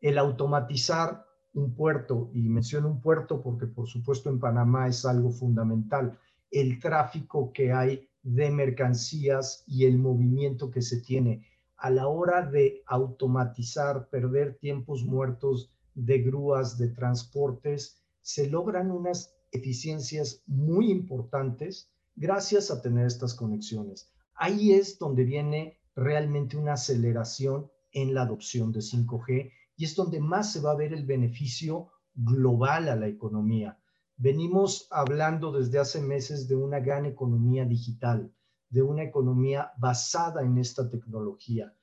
El 0.00 0.18
automatizar 0.18 1.24
un 1.54 1.74
puerto, 1.74 2.30
y 2.34 2.48
menciono 2.48 2.88
un 2.88 3.00
puerto 3.00 3.42
porque 3.42 3.66
por 3.66 3.86
supuesto 3.86 4.28
en 4.28 4.40
Panamá 4.40 4.88
es 4.88 5.04
algo 5.04 5.30
fundamental, 5.30 6.18
el 6.50 6.78
tráfico 6.80 7.52
que 7.52 7.72
hay 7.72 8.08
de 8.22 8.50
mercancías 8.50 9.64
y 9.66 9.84
el 9.84 9.98
movimiento 9.98 10.70
que 10.70 10.82
se 10.82 11.00
tiene 11.00 11.46
a 11.76 11.90
la 11.90 12.08
hora 12.08 12.42
de 12.42 12.82
automatizar, 12.86 14.08
perder 14.08 14.56
tiempos 14.58 15.04
muertos 15.04 15.70
de 15.94 16.22
grúas, 16.22 16.78
de 16.78 16.88
transportes, 16.88 18.02
se 18.20 18.48
logran 18.48 18.90
unas 18.90 19.34
eficiencias 19.52 20.42
muy 20.46 20.90
importantes 20.90 21.93
gracias 22.16 22.70
a 22.70 22.80
tener 22.80 23.06
estas 23.06 23.34
conexiones. 23.34 24.10
Ahí 24.34 24.72
es 24.72 24.98
donde 24.98 25.24
viene 25.24 25.78
realmente 25.94 26.56
una 26.56 26.74
aceleración 26.74 27.70
en 27.92 28.14
la 28.14 28.22
adopción 28.22 28.72
de 28.72 28.80
5G 28.80 29.52
y 29.76 29.84
es 29.84 29.94
donde 29.94 30.20
más 30.20 30.52
se 30.52 30.60
va 30.60 30.72
a 30.72 30.76
ver 30.76 30.92
el 30.92 31.04
beneficio 31.04 31.90
global 32.14 32.88
a 32.88 32.96
la 32.96 33.08
economía. 33.08 33.78
Venimos 34.16 34.86
hablando 34.90 35.50
desde 35.50 35.78
hace 35.78 36.00
meses 36.00 36.46
de 36.46 36.54
una 36.54 36.80
gran 36.80 37.04
economía 37.04 37.64
digital, 37.64 38.32
de 38.68 38.82
una 38.82 39.02
economía 39.02 39.72
basada 39.78 40.42
en 40.42 40.58
esta 40.58 40.88
tecnología. 40.88 41.74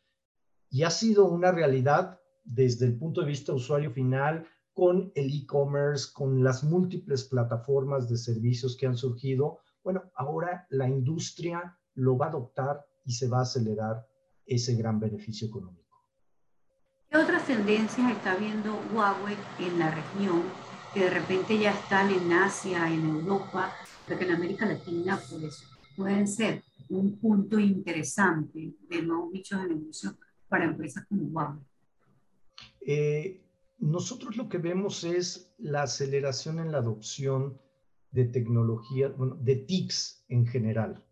Y 0.69 0.83
ha 0.83 0.89
sido 0.89 1.25
una 1.25 1.51
realidad 1.51 2.19
desde 2.43 2.85
el 2.85 2.97
punto 2.97 3.21
de 3.21 3.27
vista 3.27 3.53
usuario 3.53 3.91
final 3.91 4.45
con 4.73 5.11
el 5.15 5.33
e-commerce, 5.33 6.09
con 6.13 6.43
las 6.43 6.63
múltiples 6.63 7.25
plataformas 7.25 8.07
de 8.07 8.17
servicios 8.17 8.77
que 8.77 8.88
han 8.88 8.95
surgido. 8.95 9.59
Bueno, 9.83 10.11
ahora 10.15 10.67
la 10.69 10.88
industria 10.88 11.77
lo 11.95 12.17
va 12.17 12.27
a 12.27 12.29
adoptar 12.29 12.85
y 13.03 13.13
se 13.13 13.27
va 13.27 13.39
a 13.39 13.43
acelerar 13.43 14.07
ese 14.45 14.75
gran 14.75 15.00
beneficio 15.00 15.47
económico. 15.47 15.81
¿Qué 17.09 17.17
otras 17.17 17.45
tendencias 17.45 18.11
está 18.11 18.35
viendo 18.35 18.79
Huawei 18.93 19.35
en 19.59 19.79
la 19.79 19.91
región 19.91 20.43
que 20.93 21.01
de 21.01 21.09
repente 21.09 21.57
ya 21.57 21.71
están 21.71 22.09
en 22.09 22.31
Asia, 22.31 22.88
en 22.88 23.05
Europa, 23.05 23.73
pero 24.05 24.19
que 24.19 24.25
en 24.25 24.31
América 24.31 24.65
Latina 24.65 25.19
pues, 25.29 25.63
pueden 25.95 26.27
ser 26.27 26.63
un 26.89 27.17
punto 27.19 27.59
interesante 27.59 28.75
de 28.88 29.01
nuevos 29.01 29.31
nichos 29.31 29.61
de 29.61 29.75
negocio 29.75 30.17
para 30.47 30.65
empresas 30.65 31.05
como 31.07 31.23
Huawei? 31.23 31.63
Eh, 32.81 33.41
nosotros 33.79 34.38
lo 34.38 34.47
que 34.47 34.57
vemos 34.57 35.03
es 35.03 35.53
la 35.57 35.83
aceleración 35.83 36.59
en 36.59 36.71
la 36.71 36.77
adopción 36.77 37.59
de 38.12 38.25
tecnología, 38.25 39.10
bueno, 39.10 39.36
de 39.39 39.56
TICs 39.56 40.25
en 40.30 40.46
general, 40.46 41.03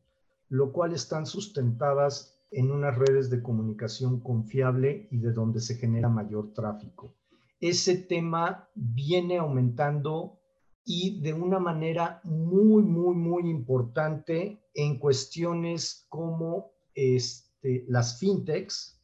lo 0.49 0.71
cual 0.71 0.93
están 0.93 1.25
sustentadas 1.25 2.39
en 2.51 2.71
unas 2.71 2.97
redes 2.97 3.29
de 3.29 3.41
comunicación 3.41 4.19
confiable 4.19 5.07
y 5.11 5.19
de 5.19 5.31
donde 5.31 5.61
se 5.61 5.75
genera 5.75 6.09
mayor 6.09 6.53
tráfico. 6.53 7.15
Ese 7.59 7.97
tema 7.97 8.69
viene 8.73 9.37
aumentando 9.37 10.39
y 10.85 11.21
de 11.21 11.33
una 11.33 11.59
manera 11.59 12.19
muy, 12.23 12.81
muy, 12.81 13.15
muy 13.15 13.49
importante 13.49 14.63
en 14.73 14.97
cuestiones 14.97 16.05
como 16.09 16.71
este, 16.95 17.85
las 17.87 18.17
fintechs, 18.17 18.99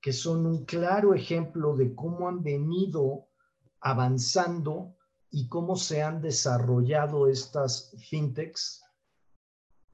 que 0.00 0.12
son 0.12 0.46
un 0.46 0.64
claro 0.64 1.14
ejemplo 1.14 1.76
de 1.76 1.94
cómo 1.94 2.28
han 2.28 2.42
venido 2.42 3.26
avanzando 3.80 4.95
y 5.36 5.48
cómo 5.48 5.76
se 5.76 6.02
han 6.02 6.22
desarrollado 6.22 7.28
estas 7.28 7.94
fintechs 8.08 8.82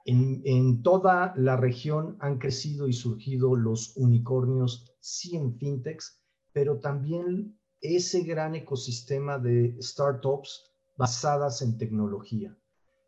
en, 0.05 0.81
toda 0.83 1.33
la 1.35 1.57
región 1.57 2.15
han 2.21 2.37
crecido 2.37 2.87
y 2.87 2.93
surgido 2.93 3.53
los 3.57 3.97
unicornios, 3.97 4.95
sí 5.01 5.35
en 5.35 5.57
fintechs, 5.57 6.23
pero 6.53 6.79
también 6.79 7.59
ese 7.81 8.21
gran 8.21 8.55
ecosistema 8.55 9.37
de 9.37 9.75
startups 9.81 10.63
basadas 10.95 11.61
en 11.61 11.77
tecnología. 11.77 12.57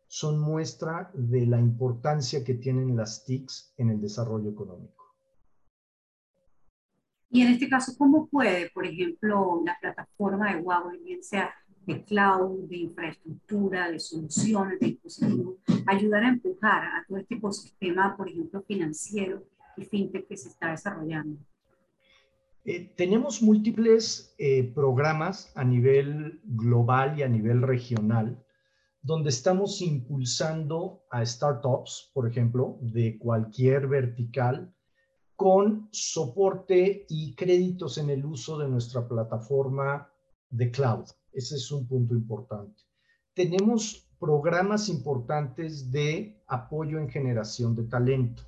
Son 0.06 0.38
muestra 0.38 1.10
de 1.14 1.46
la 1.46 1.58
importancia 1.58 2.44
que 2.44 2.54
tienen 2.54 2.96
las 2.96 3.24
TICs 3.24 3.72
en 3.78 3.88
el 3.88 4.00
desarrollo 4.02 4.50
económico. 4.50 5.04
Y 7.30 7.40
en 7.40 7.48
este 7.48 7.70
caso, 7.70 7.94
¿cómo 7.96 8.28
puede, 8.28 8.68
por 8.74 8.84
ejemplo, 8.84 9.62
la 9.64 9.74
plataforma 9.80 10.54
de 10.54 10.60
Huawei, 10.60 11.02
bien 11.02 11.22
sea 11.22 11.50
de 11.86 12.04
cloud, 12.04 12.68
de 12.68 12.76
infraestructura, 12.78 13.90
de 13.90 14.00
soluciones, 14.00 14.80
de 14.80 14.86
dispositivos, 14.88 15.56
ayudar 15.86 16.24
a 16.24 16.28
empujar 16.28 16.84
a 16.84 17.04
todo 17.06 17.18
este 17.18 17.36
ecosistema, 17.36 18.16
por 18.16 18.28
ejemplo, 18.28 18.62
financiero 18.62 19.44
y 19.76 19.84
fintech 19.84 20.26
que 20.26 20.36
se 20.36 20.48
está 20.48 20.70
desarrollando? 20.70 21.38
Eh, 22.64 22.92
tenemos 22.96 23.40
múltiples 23.40 24.34
eh, 24.38 24.72
programas 24.74 25.52
a 25.54 25.62
nivel 25.62 26.40
global 26.44 27.16
y 27.18 27.22
a 27.22 27.28
nivel 27.28 27.62
regional 27.62 28.42
donde 29.06 29.30
estamos 29.30 29.80
impulsando 29.82 31.04
a 31.12 31.24
startups, 31.24 32.10
por 32.12 32.28
ejemplo, 32.28 32.76
de 32.80 33.16
cualquier 33.18 33.86
vertical, 33.86 34.74
con 35.36 35.88
soporte 35.92 37.06
y 37.08 37.36
créditos 37.36 37.98
en 37.98 38.10
el 38.10 38.26
uso 38.26 38.58
de 38.58 38.68
nuestra 38.68 39.06
plataforma 39.06 40.10
de 40.50 40.72
cloud. 40.72 41.04
Ese 41.36 41.56
es 41.56 41.70
un 41.70 41.86
punto 41.86 42.14
importante. 42.14 42.82
Tenemos 43.34 44.08
programas 44.18 44.88
importantes 44.88 45.92
de 45.92 46.42
apoyo 46.46 46.98
en 46.98 47.10
generación 47.10 47.76
de 47.76 47.82
talento. 47.82 48.42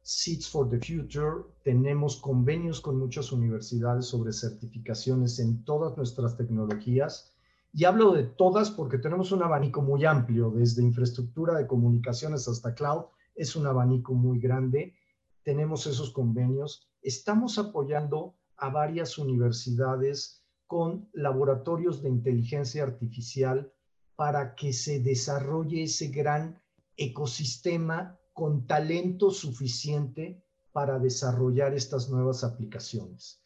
Seeds 0.00 0.48
for 0.48 0.66
the 0.70 0.78
Future, 0.78 1.44
tenemos 1.62 2.16
convenios 2.16 2.80
con 2.80 2.98
muchas 2.98 3.32
universidades 3.32 4.06
sobre 4.06 4.32
certificaciones 4.32 5.38
en 5.40 5.62
todas 5.64 5.94
nuestras 5.98 6.34
tecnologías. 6.34 7.34
Y 7.74 7.84
hablo 7.84 8.12
de 8.14 8.24
todas 8.24 8.70
porque 8.70 8.96
tenemos 8.96 9.30
un 9.30 9.42
abanico 9.42 9.82
muy 9.82 10.06
amplio, 10.06 10.50
desde 10.50 10.82
infraestructura 10.82 11.58
de 11.58 11.66
comunicaciones 11.66 12.48
hasta 12.48 12.74
cloud, 12.74 13.04
es 13.34 13.56
un 13.56 13.66
abanico 13.66 14.14
muy 14.14 14.40
grande. 14.40 14.94
Tenemos 15.42 15.86
esos 15.86 16.10
convenios. 16.10 16.88
Estamos 17.02 17.58
apoyando 17.58 18.36
a 18.56 18.70
varias 18.70 19.18
universidades 19.18 20.41
con 20.72 21.10
laboratorios 21.12 22.00
de 22.00 22.08
inteligencia 22.08 22.82
artificial 22.82 23.70
para 24.16 24.54
que 24.54 24.72
se 24.72 25.00
desarrolle 25.00 25.82
ese 25.82 26.08
gran 26.08 26.62
ecosistema 26.96 28.18
con 28.32 28.66
talento 28.66 29.30
suficiente 29.30 30.42
para 30.72 30.98
desarrollar 30.98 31.74
estas 31.74 32.08
nuevas 32.08 32.42
aplicaciones. 32.42 33.42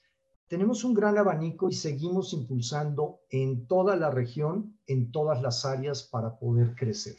Tenemos 0.46 0.84
un 0.84 0.94
gran 0.94 1.18
abanico 1.18 1.68
y 1.68 1.72
seguimos 1.72 2.32
impulsando 2.32 3.22
en 3.28 3.66
toda 3.66 3.96
la 3.96 4.12
región, 4.12 4.78
en 4.86 5.10
todas 5.10 5.42
las 5.42 5.64
áreas 5.64 6.04
para 6.04 6.38
poder 6.38 6.76
crecer. 6.76 7.16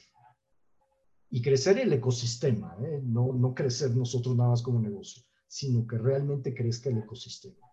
Y 1.30 1.42
crecer 1.42 1.80
el 1.80 1.92
ecosistema, 1.92 2.78
¿eh? 2.80 3.02
no, 3.04 3.34
no 3.34 3.54
crecer 3.54 3.94
nosotros 3.94 4.38
nada 4.38 4.52
más 4.52 4.62
como 4.62 4.80
negocio, 4.80 5.22
sino 5.48 5.86
que 5.86 5.98
realmente 5.98 6.54
crezca 6.54 6.90
el 6.90 7.00
ecosistema. 7.00 7.67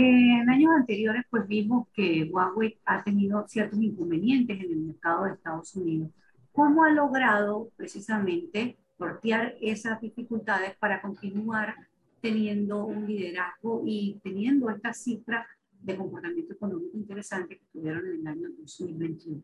En 0.00 0.48
años 0.48 0.70
anteriores, 0.76 1.24
pues 1.28 1.48
vimos 1.48 1.88
que 1.92 2.30
Huawei 2.30 2.78
ha 2.84 3.02
tenido 3.02 3.44
ciertos 3.48 3.80
inconvenientes 3.80 4.56
en 4.56 4.70
el 4.70 4.76
mercado 4.76 5.24
de 5.24 5.32
Estados 5.32 5.74
Unidos. 5.74 6.10
¿Cómo 6.52 6.84
ha 6.84 6.90
logrado 6.90 7.72
precisamente 7.76 8.78
sortear 8.96 9.56
esas 9.60 10.00
dificultades 10.00 10.76
para 10.76 11.02
continuar 11.02 11.74
teniendo 12.20 12.84
un 12.84 13.08
liderazgo 13.08 13.82
y 13.84 14.20
teniendo 14.22 14.70
esta 14.70 14.92
cifra 14.92 15.44
de 15.72 15.96
comportamiento 15.96 16.52
económico 16.52 16.96
interesante 16.96 17.58
que 17.58 17.66
tuvieron 17.72 18.06
en 18.06 18.20
el 18.20 18.26
año 18.28 18.48
2021? 18.56 19.42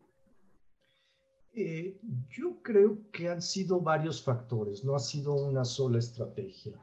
Eh, 1.55 1.99
yo 2.29 2.63
creo 2.63 3.01
que 3.11 3.29
han 3.29 3.43
sido 3.43 3.81
varios 3.81 4.23
factores, 4.23 4.85
no 4.85 4.95
ha 4.95 5.01
sido 5.01 5.35
una 5.35 5.65
sola 5.65 5.99
estrategia. 5.99 6.79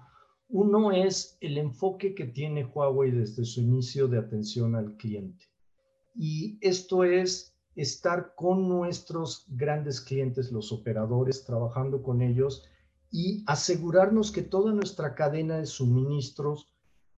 Uno 0.53 0.91
es 0.91 1.37
el 1.39 1.57
enfoque 1.57 2.13
que 2.13 2.25
tiene 2.25 2.65
Huawei 2.65 3.11
desde 3.11 3.45
su 3.45 3.61
inicio 3.61 4.09
de 4.09 4.19
atención 4.19 4.75
al 4.75 4.97
cliente. 4.97 5.45
Y 6.13 6.57
esto 6.59 7.05
es 7.05 7.55
estar 7.75 8.35
con 8.35 8.67
nuestros 8.67 9.45
grandes 9.47 10.01
clientes, 10.01 10.51
los 10.51 10.73
operadores, 10.73 11.45
trabajando 11.45 12.03
con 12.03 12.21
ellos 12.21 12.65
y 13.09 13.43
asegurarnos 13.47 14.31
que 14.31 14.41
toda 14.41 14.73
nuestra 14.73 15.15
cadena 15.15 15.57
de 15.57 15.65
suministros 15.65 16.69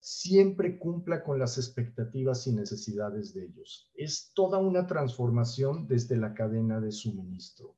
siempre 0.02 0.78
cumpla 0.78 1.24
con 1.24 1.40
las 1.40 1.58
expectativas 1.58 2.48
y 2.48 2.54
necesidades 2.54 3.34
de 3.34 3.46
ellos. 3.46 3.90
Es 3.96 4.34
toda 4.34 4.58
una 4.58 4.88
transformación 4.88 5.88
desde 5.88 6.18
la 6.18 6.34
cadena 6.34 6.82
de 6.82 6.92
suministro. 6.92 7.78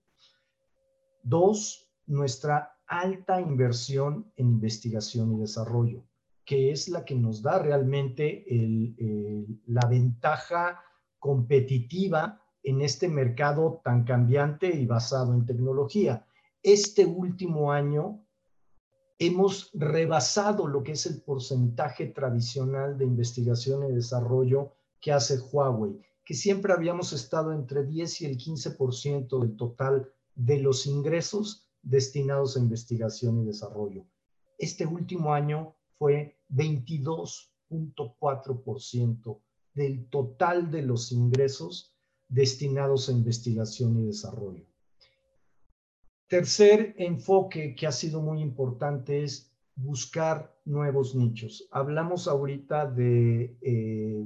Dos, 1.22 1.92
nuestra 2.08 2.76
alta 3.02 3.42
inversión 3.42 4.32
en 4.36 4.50
investigación 4.50 5.34
y 5.34 5.40
desarrollo, 5.40 6.04
que 6.46 6.72
es 6.72 6.90
la 6.90 7.04
que 7.04 7.16
nos 7.16 7.42
da 7.42 7.58
realmente 7.58 8.46
la 9.66 9.88
ventaja 9.88 10.80
competitiva 11.18 12.40
en 12.62 12.82
este 12.82 13.08
mercado 13.08 13.82
tan 13.84 14.04
cambiante 14.04 14.76
y 14.76 14.86
basado 14.86 15.34
en 15.34 15.46
tecnología. 15.46 16.26
Este 16.62 17.06
último 17.06 17.72
año 17.72 18.24
hemos 19.18 19.72
rebasado 19.74 20.68
lo 20.68 20.84
que 20.84 20.92
es 20.92 21.06
el 21.08 21.22
porcentaje 21.22 22.08
tradicional 22.08 22.98
de 22.98 23.06
investigación 23.06 23.90
y 23.90 23.96
desarrollo 23.96 24.74
que 25.02 25.12
hace 25.12 25.40
Huawei, 25.40 26.00
que 26.24 26.36
siempre 26.36 26.74
habíamos 26.74 27.12
estado 27.12 27.54
entre 27.54 27.86
10 27.86 28.22
y 28.22 28.26
el 28.26 28.38
15% 28.38 29.40
del 29.42 29.58
total 29.58 30.10
de 30.36 30.60
los 30.60 30.86
ingresos 30.86 31.68
destinados 31.84 32.58
a 32.58 32.60
investigación 32.60 33.42
y 33.42 33.46
desarrollo. 33.46 34.06
Este 34.58 34.86
último 34.86 35.34
año 35.34 35.76
fue 35.98 36.38
22.4% 36.50 39.42
del 39.74 40.10
total 40.10 40.70
de 40.72 40.82
los 40.82 41.12
ingresos 41.12 41.94
destinados 42.30 43.10
a 43.10 43.12
investigación 43.12 44.00
y 44.00 44.06
desarrollo. 44.08 44.66
Tercer 46.28 46.96
enfoque 46.98 47.76
que 47.76 47.86
ha 47.86 47.92
sido 47.92 48.22
muy 48.22 48.42
importante 48.42 49.24
es 49.24 49.52
buscar 49.76 50.56
nuevos 50.66 51.16
nichos. 51.16 51.68
Hablamos 51.72 52.28
ahorita 52.28 52.90
de 52.90 53.58
eh, 53.62 54.26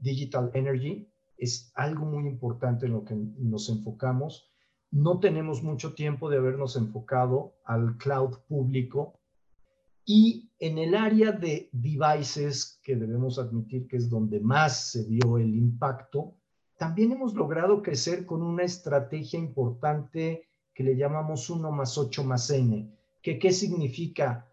Digital 0.00 0.50
Energy, 0.54 1.08
es 1.36 1.70
algo 1.74 2.06
muy 2.06 2.26
importante 2.26 2.86
en 2.86 2.92
lo 2.92 3.04
que 3.04 3.14
nos 3.14 3.68
enfocamos. 3.68 4.53
No 4.94 5.18
tenemos 5.18 5.64
mucho 5.64 5.92
tiempo 5.94 6.30
de 6.30 6.36
habernos 6.36 6.76
enfocado 6.76 7.56
al 7.64 7.96
cloud 7.96 8.38
público 8.46 9.18
y 10.04 10.52
en 10.60 10.78
el 10.78 10.94
área 10.94 11.32
de 11.32 11.68
devices, 11.72 12.78
que 12.80 12.94
debemos 12.94 13.40
admitir 13.40 13.88
que 13.88 13.96
es 13.96 14.08
donde 14.08 14.38
más 14.38 14.92
se 14.92 15.02
vio 15.02 15.38
el 15.38 15.52
impacto, 15.52 16.36
también 16.78 17.10
hemos 17.10 17.34
logrado 17.34 17.82
crecer 17.82 18.24
con 18.24 18.40
una 18.40 18.62
estrategia 18.62 19.36
importante 19.36 20.46
que 20.72 20.84
le 20.84 20.96
llamamos 20.96 21.50
1 21.50 21.72
más 21.72 21.98
8 21.98 22.22
más 22.22 22.48
n. 22.50 22.88
Que, 23.20 23.36
¿Qué 23.36 23.50
significa? 23.50 24.48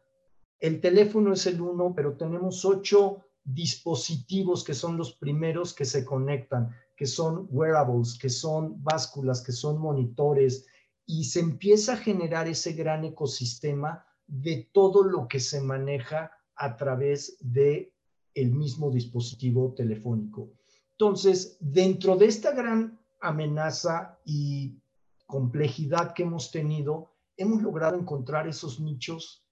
El 0.59 0.81
teléfono 0.81 1.33
es 1.33 1.45
el 1.45 1.61
1, 1.61 1.93
pero 1.95 2.17
tenemos 2.17 2.65
8 2.65 3.23
dispositivos 3.43 4.63
que 4.63 4.73
son 4.73 4.97
los 4.97 5.13
primeros 5.13 5.75
que 5.75 5.85
se 5.85 6.03
conectan, 6.03 6.75
que 7.01 7.07
son 7.07 7.47
wearables, 7.49 8.15
que 8.15 8.29
son 8.29 8.83
básculas, 8.83 9.41
que 9.41 9.51
son 9.51 9.81
monitores, 9.81 10.67
y 11.07 11.23
se 11.23 11.39
empieza 11.39 11.93
a 11.93 11.97
generar 11.97 12.47
ese 12.47 12.73
gran 12.73 13.03
ecosistema 13.03 14.05
de 14.27 14.69
todo 14.71 15.01
lo 15.01 15.27
que 15.27 15.39
se 15.39 15.61
maneja 15.61 16.31
a 16.55 16.77
través 16.77 17.37
de 17.39 17.95
el 18.35 18.51
mismo 18.51 18.91
dispositivo 18.91 19.73
telefónico. 19.73 20.51
Entonces, 20.91 21.57
dentro 21.59 22.17
de 22.17 22.27
esta 22.27 22.51
gran 22.51 22.99
amenaza 23.19 24.19
y 24.23 24.79
complejidad 25.25 26.13
que 26.13 26.21
hemos 26.21 26.51
tenido, 26.51 27.15
hemos 27.35 27.63
logrado 27.63 27.97
encontrar 27.97 28.47
esos 28.47 28.79
nichos 28.79 29.43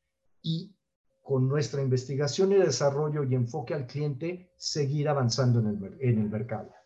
y 0.44 0.75
con 1.20 1.50
nuestra 1.50 1.82
investigación 1.82 2.51
y 2.51 2.58
desarrollo 2.58 3.24
y 3.24 3.34
enfoque 3.34 3.74
al 3.74 3.88
cliente, 3.88 4.53
seguir 4.56 5.09
avanzando 5.09 5.62
en 5.62 5.68
el, 5.70 5.98
en 6.00 6.20
el 6.20 6.29
mercado. 6.29 6.78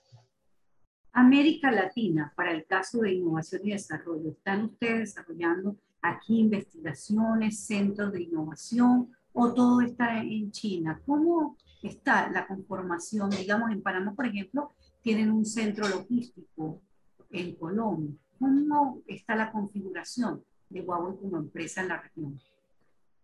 América 1.13 1.71
Latina, 1.71 2.34
para 2.36 2.52
el 2.52 2.65
caso 2.65 3.02
de 3.02 3.13
innovación 3.13 3.62
y 3.63 3.71
desarrollo, 3.71 4.32
¿están 4.32 4.65
ustedes 4.65 5.13
desarrollando 5.13 5.78
aquí 6.02 6.39
investigaciones, 6.39 7.60
centros 7.60 8.12
de 8.12 8.23
innovación 8.23 9.12
o 9.32 9.54
todo 9.54 9.82
está 9.82 10.21
en 10.21 10.52
China? 10.52 10.99
¿Cómo 11.06 11.56
está 11.84 12.30
la 12.32 12.47
conformación? 12.47 13.30
Digamos, 13.30 13.71
en 13.71 13.84
Panamá, 13.84 14.15
por 14.15 14.26
ejemplo, 14.26 14.71
tienen 15.02 15.32
un 15.32 15.45
centro 15.45 15.88
logístico 15.88 16.82
en 17.30 17.56
Colombia. 17.56 18.15
¿Cómo 18.39 19.04
está 19.06 19.36
la 19.36 19.52
configuración 19.52 20.43
de 20.69 20.82
Huawei 20.82 21.15
como 21.17 21.38
empresa 21.38 21.82
en 21.84 21.89
la 21.89 22.02
región? 22.02 22.41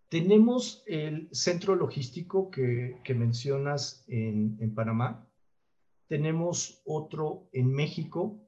Tenemos 0.10 0.84
el 0.86 1.28
centro 1.32 1.76
logístico 1.76 2.52
que, 2.52 3.02
mencionas 3.16 4.04
en, 4.08 4.58
en, 4.60 4.74
Panamá, 4.76 5.28
tenemos 6.10 6.82
otro 6.86 7.48
en 7.54 7.72
México 7.72 8.42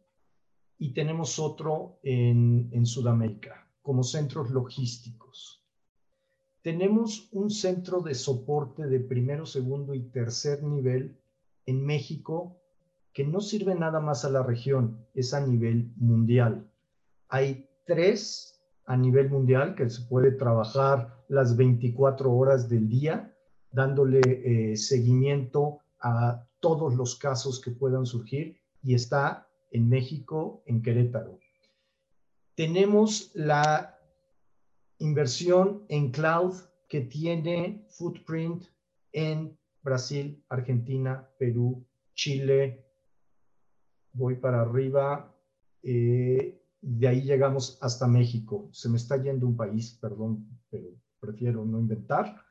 y 0.80 0.94
tenemos 0.94 1.38
otro 1.38 2.00
en, 2.04 2.70
en 2.74 2.86
Sudamérica 2.86 3.68
como 3.84 4.04
centros 4.04 4.50
logísticos. 4.50 5.64
Tenemos 6.64 7.30
un 7.32 7.50
centro 7.50 8.02
de 8.02 8.16
soporte 8.16 8.88
de 8.88 9.00
primero, 9.00 9.46
segundo 9.46 9.94
y 9.94 10.10
tercer 10.10 10.64
nivel 10.64 11.20
en 11.66 11.86
México 11.86 12.58
que 13.14 13.26
no 13.26 13.42
sirve 13.42 13.76
nada 13.76 14.00
más 14.00 14.26
a 14.26 14.30
la 14.30 14.42
región, 14.42 15.06
es 15.14 15.34
a 15.34 15.46
nivel 15.46 15.92
mundial. 15.98 16.68
Hay 17.30 17.70
tres 17.86 18.60
a 18.86 18.98
nivel 18.98 19.30
mundial 19.30 19.76
que 19.76 19.90
se 19.90 20.02
puede 20.04 20.32
trabajar 20.32 21.24
las 21.28 21.56
24 21.56 22.32
horas 22.32 22.70
del 22.70 22.90
día, 22.90 23.36
dándole 23.72 24.22
eh, 24.24 24.76
seguimiento 24.76 25.80
a 26.00 26.48
todos 26.62 26.96
los 26.96 27.16
casos 27.16 27.60
que 27.60 27.72
puedan 27.72 28.06
surgir 28.06 28.62
y 28.82 28.94
está 28.94 29.50
en 29.72 29.90
México, 29.90 30.64
en 30.66 30.82
Querétaro. 30.82 31.40
Tenemos 32.56 33.32
la 33.34 33.98
inversión 35.00 35.84
en 35.90 36.12
cloud 36.12 36.56
que 36.88 37.02
tiene 37.02 37.86
footprint 37.90 38.66
en 39.12 39.58
Brasil, 39.82 40.44
Argentina, 40.50 41.28
Perú, 41.40 41.86
Chile, 42.14 42.86
voy 44.14 44.36
para 44.36 44.62
arriba, 44.62 45.36
eh, 45.82 46.62
de 46.82 47.08
ahí 47.08 47.22
llegamos 47.22 47.78
hasta 47.82 48.08
México. 48.08 48.70
Se 48.72 48.90
me 48.90 48.98
está 48.98 49.18
yendo 49.18 49.48
un 49.48 49.56
país, 49.56 49.98
perdón, 50.02 50.48
pero 50.70 50.90
prefiero 51.20 51.66
no 51.66 51.80
inventar 51.80 52.44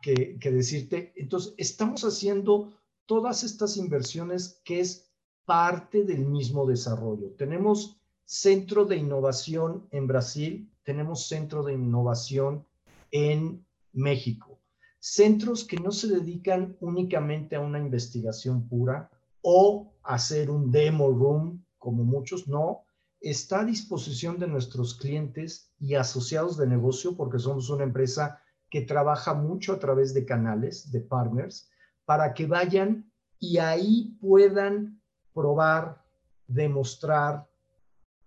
que, 0.00 0.38
que 0.38 0.50
decirte. 0.50 1.12
Entonces, 1.16 1.54
estamos 1.58 2.02
haciendo 2.02 2.72
todas 3.06 3.44
estas 3.44 3.76
inversiones 3.76 4.60
que 4.64 4.80
es 4.80 5.10
parte 5.44 6.04
del 6.04 6.26
mismo 6.26 6.66
desarrollo. 6.66 7.32
Tenemos 7.36 8.00
centro 8.24 8.84
de 8.84 8.96
innovación 8.96 9.86
en 9.90 10.06
Brasil, 10.06 10.70
tenemos 10.84 11.26
centro 11.28 11.62
de 11.62 11.74
innovación 11.74 12.64
en 13.10 13.64
México. 13.92 14.58
Centros 15.00 15.64
que 15.64 15.76
no 15.76 15.90
se 15.90 16.08
dedican 16.08 16.76
únicamente 16.80 17.56
a 17.56 17.60
una 17.60 17.78
investigación 17.78 18.68
pura, 18.68 19.10
o 19.42 19.92
hacer 20.04 20.50
un 20.50 20.70
demo 20.70 21.10
room, 21.10 21.64
como 21.78 22.04
muchos, 22.04 22.46
no, 22.48 22.84
está 23.20 23.60
a 23.60 23.64
disposición 23.64 24.38
de 24.38 24.46
nuestros 24.46 24.94
clientes 24.94 25.72
y 25.78 25.94
asociados 25.94 26.56
de 26.56 26.66
negocio, 26.66 27.16
porque 27.16 27.38
somos 27.38 27.68
una 27.70 27.84
empresa 27.84 28.40
que 28.70 28.82
trabaja 28.82 29.34
mucho 29.34 29.74
a 29.74 29.78
través 29.78 30.14
de 30.14 30.24
canales, 30.24 30.90
de 30.90 31.00
partners, 31.00 31.68
para 32.12 32.34
que 32.34 32.46
vayan 32.46 33.10
y 33.38 33.56
ahí 33.56 34.18
puedan 34.20 35.00
probar, 35.32 36.04
demostrar 36.46 37.48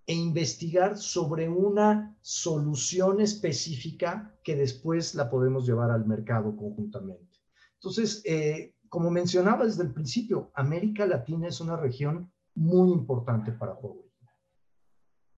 e 0.07 0.15
investigar 0.15 0.97
sobre 0.97 1.47
una 1.47 2.17
solución 2.19 3.21
específica 3.21 4.35
que 4.43 4.55
después 4.55 5.13
la 5.13 5.29
podemos 5.29 5.67
llevar 5.67 5.91
al 5.91 6.07
mercado 6.07 6.57
conjuntamente. 6.57 7.39
Entonces, 7.75 8.23
eh, 8.25 8.73
como 8.89 9.11
mencionaba 9.11 9.65
desde 9.65 9.83
el 9.83 9.93
principio, 9.93 10.49
América 10.55 11.05
Latina 11.05 11.47
es 11.47 11.61
una 11.61 11.75
región 11.75 12.31
muy 12.55 12.91
importante 12.91 13.51
para 13.51 13.75
Huawei. 13.75 14.11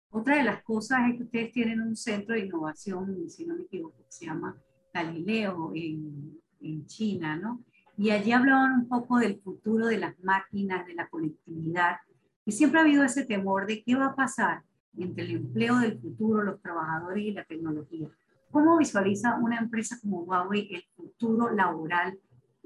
Otra 0.10 0.38
de 0.38 0.44
las 0.46 0.64
cosas 0.64 1.00
es 1.10 1.18
que 1.18 1.24
ustedes 1.24 1.52
tienen 1.52 1.82
un 1.82 1.98
centro 1.98 2.34
de 2.34 2.46
innovación, 2.46 3.30
si 3.30 3.46
no 3.46 3.58
me 3.58 3.64
equivoco, 3.64 3.98
que 4.06 4.12
se 4.12 4.26
llama 4.28 4.58
Galileo 4.94 5.74
en, 5.76 6.40
en 6.62 6.86
China, 6.86 7.36
¿no? 7.36 7.67
Y 7.98 8.12
allí 8.12 8.32
hablaban 8.32 8.74
un 8.74 8.88
poco 8.88 9.18
del 9.18 9.42
futuro 9.42 9.88
de 9.88 9.98
las 9.98 10.18
máquinas, 10.20 10.86
de 10.86 10.94
la 10.94 11.10
conectividad. 11.10 11.98
Y 12.46 12.52
siempre 12.52 12.80
ha 12.80 12.84
habido 12.84 13.04
ese 13.04 13.26
temor 13.26 13.66
de 13.66 13.84
qué 13.84 13.96
va 13.96 14.08
a 14.08 14.16
pasar 14.16 14.64
entre 14.98 15.26
el 15.26 15.32
empleo 15.32 15.80
del 15.80 16.00
futuro, 16.00 16.44
los 16.44 16.62
trabajadores 16.62 17.24
y 17.24 17.32
la 17.32 17.44
tecnología. 17.46 18.08
¿Cómo 18.52 18.78
visualiza 18.78 19.38
una 19.38 19.60
empresa 19.60 19.98
como 20.02 20.22
Huawei 20.22 20.74
el 20.74 20.84
futuro 20.96 21.52
laboral 21.52 22.18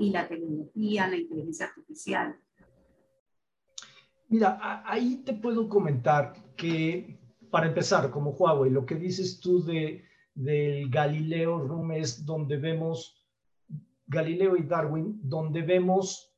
y 0.01 0.09
la 0.09 0.27
tecnología, 0.27 1.07
la 1.07 1.17
inteligencia 1.17 1.67
artificial. 1.67 2.35
Mira, 4.29 4.81
ahí 4.85 5.17
te 5.25 5.33
puedo 5.33 5.67
comentar 5.69 6.33
que, 6.55 7.19
para 7.49 7.67
empezar, 7.67 8.09
como 8.09 8.31
Huawei, 8.31 8.71
lo 8.71 8.85
que 8.85 8.95
dices 8.95 9.39
tú 9.39 9.63
de, 9.63 10.05
del 10.33 10.89
Galileo 10.89 11.59
Room 11.59 11.91
es 11.91 12.25
donde 12.25 12.57
vemos, 12.57 13.20
Galileo 14.11 14.57
y 14.57 14.63
Darwin, 14.63 15.21
donde 15.23 15.61
vemos 15.61 16.35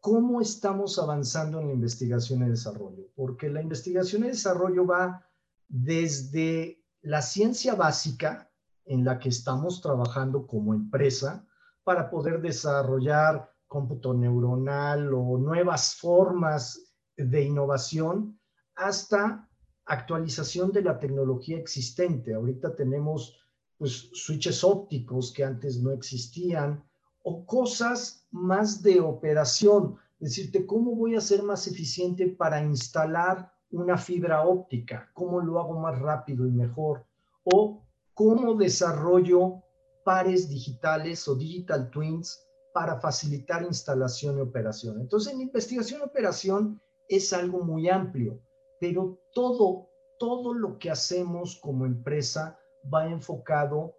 cómo 0.00 0.40
estamos 0.40 0.98
avanzando 0.98 1.60
en 1.60 1.66
la 1.66 1.74
investigación 1.74 2.42
y 2.42 2.48
desarrollo, 2.48 3.08
porque 3.14 3.50
la 3.50 3.60
investigación 3.60 4.24
y 4.24 4.28
desarrollo 4.28 4.86
va 4.86 5.26
desde 5.68 6.82
la 7.02 7.20
ciencia 7.20 7.74
básica 7.74 8.50
en 8.86 9.04
la 9.04 9.18
que 9.18 9.28
estamos 9.28 9.82
trabajando 9.82 10.46
como 10.46 10.72
empresa 10.72 11.46
para 11.84 12.08
poder 12.08 12.40
desarrollar 12.40 13.50
cómputo 13.66 14.14
neuronal 14.14 15.12
o 15.12 15.36
nuevas 15.36 15.96
formas 15.96 16.94
de 17.16 17.44
innovación 17.44 18.40
hasta 18.74 19.46
actualización 19.84 20.72
de 20.72 20.82
la 20.82 20.98
tecnología 20.98 21.58
existente. 21.58 22.32
Ahorita 22.32 22.74
tenemos 22.74 23.36
pues 23.76 24.08
switches 24.14 24.64
ópticos 24.64 25.32
que 25.32 25.44
antes 25.44 25.78
no 25.82 25.90
existían 25.90 26.82
o 27.22 27.44
cosas 27.44 28.26
más 28.30 28.82
de 28.82 29.00
operación, 29.00 29.96
decirte 30.18 30.66
cómo 30.66 30.94
voy 30.94 31.16
a 31.16 31.20
ser 31.20 31.42
más 31.42 31.66
eficiente 31.66 32.26
para 32.28 32.62
instalar 32.62 33.52
una 33.70 33.96
fibra 33.96 34.44
óptica, 34.46 35.10
cómo 35.14 35.40
lo 35.40 35.60
hago 35.60 35.78
más 35.78 35.98
rápido 35.98 36.46
y 36.46 36.50
mejor, 36.50 37.04
o 37.44 37.82
cómo 38.14 38.54
desarrollo 38.54 39.62
pares 40.04 40.48
digitales 40.48 41.26
o 41.28 41.34
digital 41.34 41.90
twins 41.90 42.46
para 42.72 43.00
facilitar 43.00 43.62
instalación 43.62 44.38
y 44.38 44.40
operación. 44.40 45.00
Entonces, 45.00 45.32
en 45.32 45.40
investigación 45.40 46.00
y 46.00 46.04
operación 46.04 46.80
es 47.08 47.32
algo 47.32 47.64
muy 47.64 47.88
amplio, 47.88 48.40
pero 48.80 49.18
todo, 49.34 49.88
todo 50.18 50.54
lo 50.54 50.78
que 50.78 50.90
hacemos 50.90 51.56
como 51.56 51.86
empresa 51.86 52.58
va 52.92 53.06
enfocado 53.06 53.94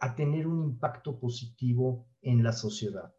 a 0.00 0.14
tener 0.14 0.46
un 0.46 0.62
impacto 0.62 1.18
positivo 1.18 2.07
en 2.22 2.42
la 2.42 2.52
sociedad. 2.52 3.12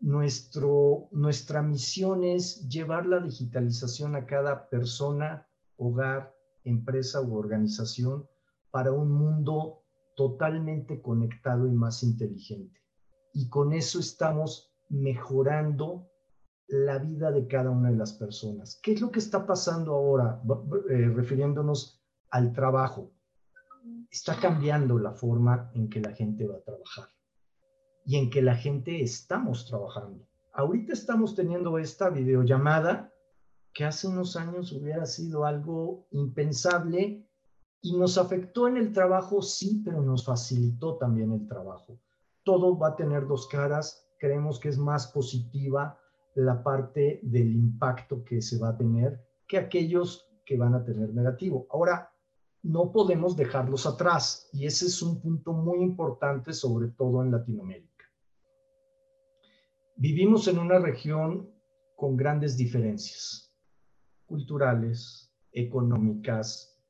Nuestro, 0.00 1.08
nuestra 1.10 1.62
misión 1.62 2.22
es 2.22 2.68
llevar 2.68 3.06
la 3.06 3.20
digitalización 3.20 4.14
a 4.14 4.26
cada 4.26 4.68
persona, 4.68 5.46
hogar, 5.76 6.34
empresa 6.64 7.20
u 7.20 7.36
organización 7.36 8.28
para 8.70 8.92
un 8.92 9.10
mundo 9.10 9.82
totalmente 10.16 11.00
conectado 11.02 11.66
y 11.66 11.72
más 11.72 12.02
inteligente. 12.02 12.80
Y 13.32 13.48
con 13.48 13.72
eso 13.72 13.98
estamos 13.98 14.72
mejorando 14.88 16.08
la 16.68 16.98
vida 16.98 17.30
de 17.32 17.46
cada 17.46 17.70
una 17.70 17.90
de 17.90 17.96
las 17.96 18.12
personas. 18.12 18.78
¿Qué 18.82 18.92
es 18.92 19.00
lo 19.00 19.10
que 19.10 19.20
está 19.20 19.46
pasando 19.46 19.94
ahora, 19.94 20.40
eh, 20.90 21.08
refiriéndonos 21.08 22.04
al 22.30 22.52
trabajo? 22.52 23.12
Está 24.10 24.38
cambiando 24.38 24.98
la 24.98 25.12
forma 25.12 25.70
en 25.74 25.88
que 25.88 26.00
la 26.00 26.12
gente 26.12 26.46
va 26.46 26.56
a 26.56 26.62
trabajar 26.62 27.17
y 28.08 28.16
en 28.16 28.30
que 28.30 28.40
la 28.40 28.54
gente 28.54 29.02
estamos 29.02 29.66
trabajando. 29.66 30.26
Ahorita 30.54 30.94
estamos 30.94 31.34
teniendo 31.34 31.78
esta 31.78 32.08
videollamada 32.08 33.12
que 33.74 33.84
hace 33.84 34.08
unos 34.08 34.34
años 34.34 34.72
hubiera 34.72 35.04
sido 35.04 35.44
algo 35.44 36.06
impensable 36.12 37.28
y 37.82 37.96
nos 37.98 38.16
afectó 38.16 38.66
en 38.66 38.78
el 38.78 38.94
trabajo, 38.94 39.42
sí, 39.42 39.82
pero 39.84 40.00
nos 40.00 40.24
facilitó 40.24 40.96
también 40.96 41.32
el 41.32 41.46
trabajo. 41.46 42.00
Todo 42.44 42.78
va 42.78 42.88
a 42.88 42.96
tener 42.96 43.26
dos 43.26 43.46
caras. 43.46 44.08
Creemos 44.18 44.58
que 44.58 44.70
es 44.70 44.78
más 44.78 45.08
positiva 45.08 46.00
la 46.34 46.62
parte 46.62 47.20
del 47.22 47.54
impacto 47.54 48.24
que 48.24 48.40
se 48.40 48.58
va 48.58 48.70
a 48.70 48.78
tener 48.78 49.22
que 49.46 49.58
aquellos 49.58 50.30
que 50.46 50.56
van 50.56 50.74
a 50.74 50.82
tener 50.82 51.12
negativo. 51.12 51.66
Ahora, 51.70 52.10
no 52.62 52.90
podemos 52.90 53.36
dejarlos 53.36 53.84
atrás 53.84 54.48
y 54.50 54.64
ese 54.64 54.86
es 54.86 55.02
un 55.02 55.20
punto 55.20 55.52
muy 55.52 55.82
importante, 55.82 56.54
sobre 56.54 56.88
todo 56.88 57.22
en 57.22 57.32
Latinoamérica. 57.32 57.87
Vivimos 60.00 60.46
en 60.46 60.60
una 60.60 60.78
región 60.78 61.50
con 61.96 62.16
grandes 62.16 62.56
diferencias 62.56 63.52
culturales, 64.26 65.34
económicas 65.50 66.80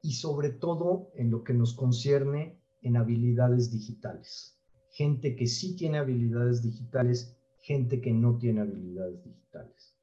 y 0.00 0.14
sobre 0.14 0.48
todo 0.48 1.10
en 1.16 1.30
lo 1.30 1.44
que 1.44 1.52
nos 1.52 1.74
concierne 1.74 2.58
en 2.80 2.96
habilidades 2.96 3.70
digitales. 3.70 4.58
Gente 4.92 5.36
que 5.36 5.46
sí 5.46 5.76
tiene 5.76 5.98
habilidades 5.98 6.62
digitales, 6.62 7.36
gente 7.60 8.00
que 8.00 8.14
no 8.14 8.38
tiene 8.38 8.62
habilidades 8.62 9.22
digitales. 9.22 9.94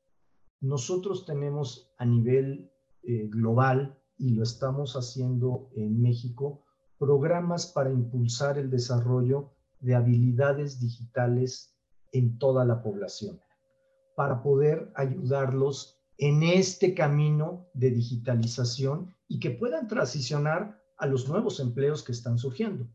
Nosotros 0.59 1.25
tenemos 1.25 1.91
a 1.97 2.05
nivel 2.05 2.69
eh, 3.01 3.29
global, 3.29 3.97
y 4.19 4.35
lo 4.35 4.43
estamos 4.43 4.93
haciendo 4.93 5.71
en 5.75 5.99
México, 5.99 6.65
programas 6.99 7.65
para 7.65 7.91
impulsar 7.91 8.59
el 8.59 8.69
desarrollo 8.69 9.55
de 9.79 9.95
habilidades 9.95 10.79
digitales 10.79 11.70
en 12.11 12.37
toda 12.37 12.65
la 12.65 12.81
población 12.81 13.39
para 14.15 14.41
poder 14.43 14.91
ayudarlos 14.95 15.97
en 16.17 16.43
este 16.43 16.93
camino 16.93 17.65
de 17.73 17.89
digitalización 17.89 19.15
y 19.27 19.39
que 19.39 19.51
puedan 19.51 19.87
transicionar 19.87 20.79
a 20.97 21.07
los 21.07 21.27
nuevos 21.27 21.59
empleos 21.59 22.03
que 22.03 22.11
están 22.11 22.37
surgiendo. 22.37 22.87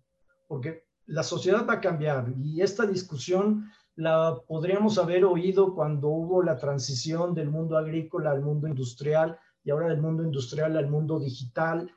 Porque 0.46 0.85
la 1.07 1.22
sociedad 1.22 1.66
va 1.68 1.74
a 1.74 1.81
cambiar 1.81 2.33
y 2.38 2.61
esta 2.61 2.87
discusión 2.87 3.68
la 3.96 4.40
podríamos 4.46 4.98
haber 4.98 5.24
oído 5.24 5.74
cuando 5.74 6.09
hubo 6.09 6.42
la 6.42 6.59
transición 6.59 7.35
del 7.35 7.50
mundo 7.50 7.79
agrícola 7.79 8.31
al 8.31 8.42
mundo 8.42 8.68
industrial 8.68 9.38
y 9.64 9.70
ahora 9.70 9.88
del 9.88 10.00
mundo 10.00 10.22
industrial 10.22 10.76
al 10.76 10.88
mundo 10.88 11.18
digital. 11.18 11.90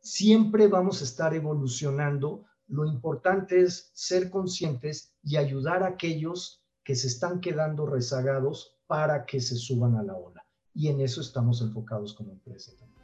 Siempre 0.00 0.68
vamos 0.68 1.00
a 1.02 1.04
estar 1.04 1.34
evolucionando 1.34 2.46
lo 2.68 2.84
importante 2.84 3.62
es 3.62 3.90
ser 3.94 4.30
conscientes 4.30 5.14
y 5.22 5.36
ayudar 5.36 5.82
a 5.82 5.88
aquellos 5.88 6.62
que 6.84 6.94
se 6.94 7.08
están 7.08 7.40
quedando 7.40 7.86
rezagados 7.86 8.78
para 8.86 9.26
que 9.26 9.40
se 9.40 9.56
suban 9.56 9.96
a 9.96 10.02
la 10.02 10.14
ola. 10.14 10.44
Y 10.74 10.88
en 10.88 11.00
eso 11.00 11.20
estamos 11.20 11.60
enfocados 11.60 12.14
como 12.14 12.32
empresa 12.32 12.72
también. 12.78 12.98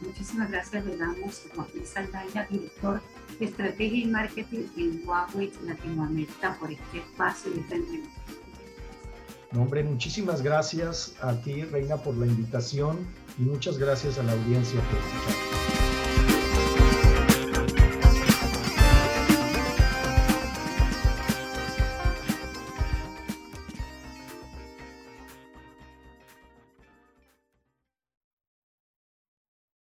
muchísimas 0.00 0.50
gracias 0.50 0.84
le 0.84 0.96
damos 0.96 1.42
a 1.46 1.54
Joaquín 1.54 1.86
Saldaña, 1.86 2.46
director 2.50 3.00
de 3.38 3.44
Estrategia 3.44 4.04
y 4.04 4.06
Marketing 4.06 4.66
en 4.76 5.08
Huawei 5.08 5.52
Latinoamérica, 5.64 6.56
por 6.58 6.72
este 6.72 6.98
espacio 6.98 7.52
y 7.54 7.60
esta 7.60 7.76
No, 9.52 9.62
hombre, 9.62 9.84
muchísimas 9.84 10.42
gracias 10.42 11.14
a 11.20 11.34
ti, 11.42 11.62
Reina, 11.62 11.96
por 11.96 12.16
la 12.16 12.26
invitación 12.26 13.06
y 13.38 13.42
muchas 13.42 13.78
gracias 13.78 14.18
a 14.18 14.22
la 14.22 14.32
audiencia 14.32 14.80
por 14.80 14.98
escuchar. 14.98 15.65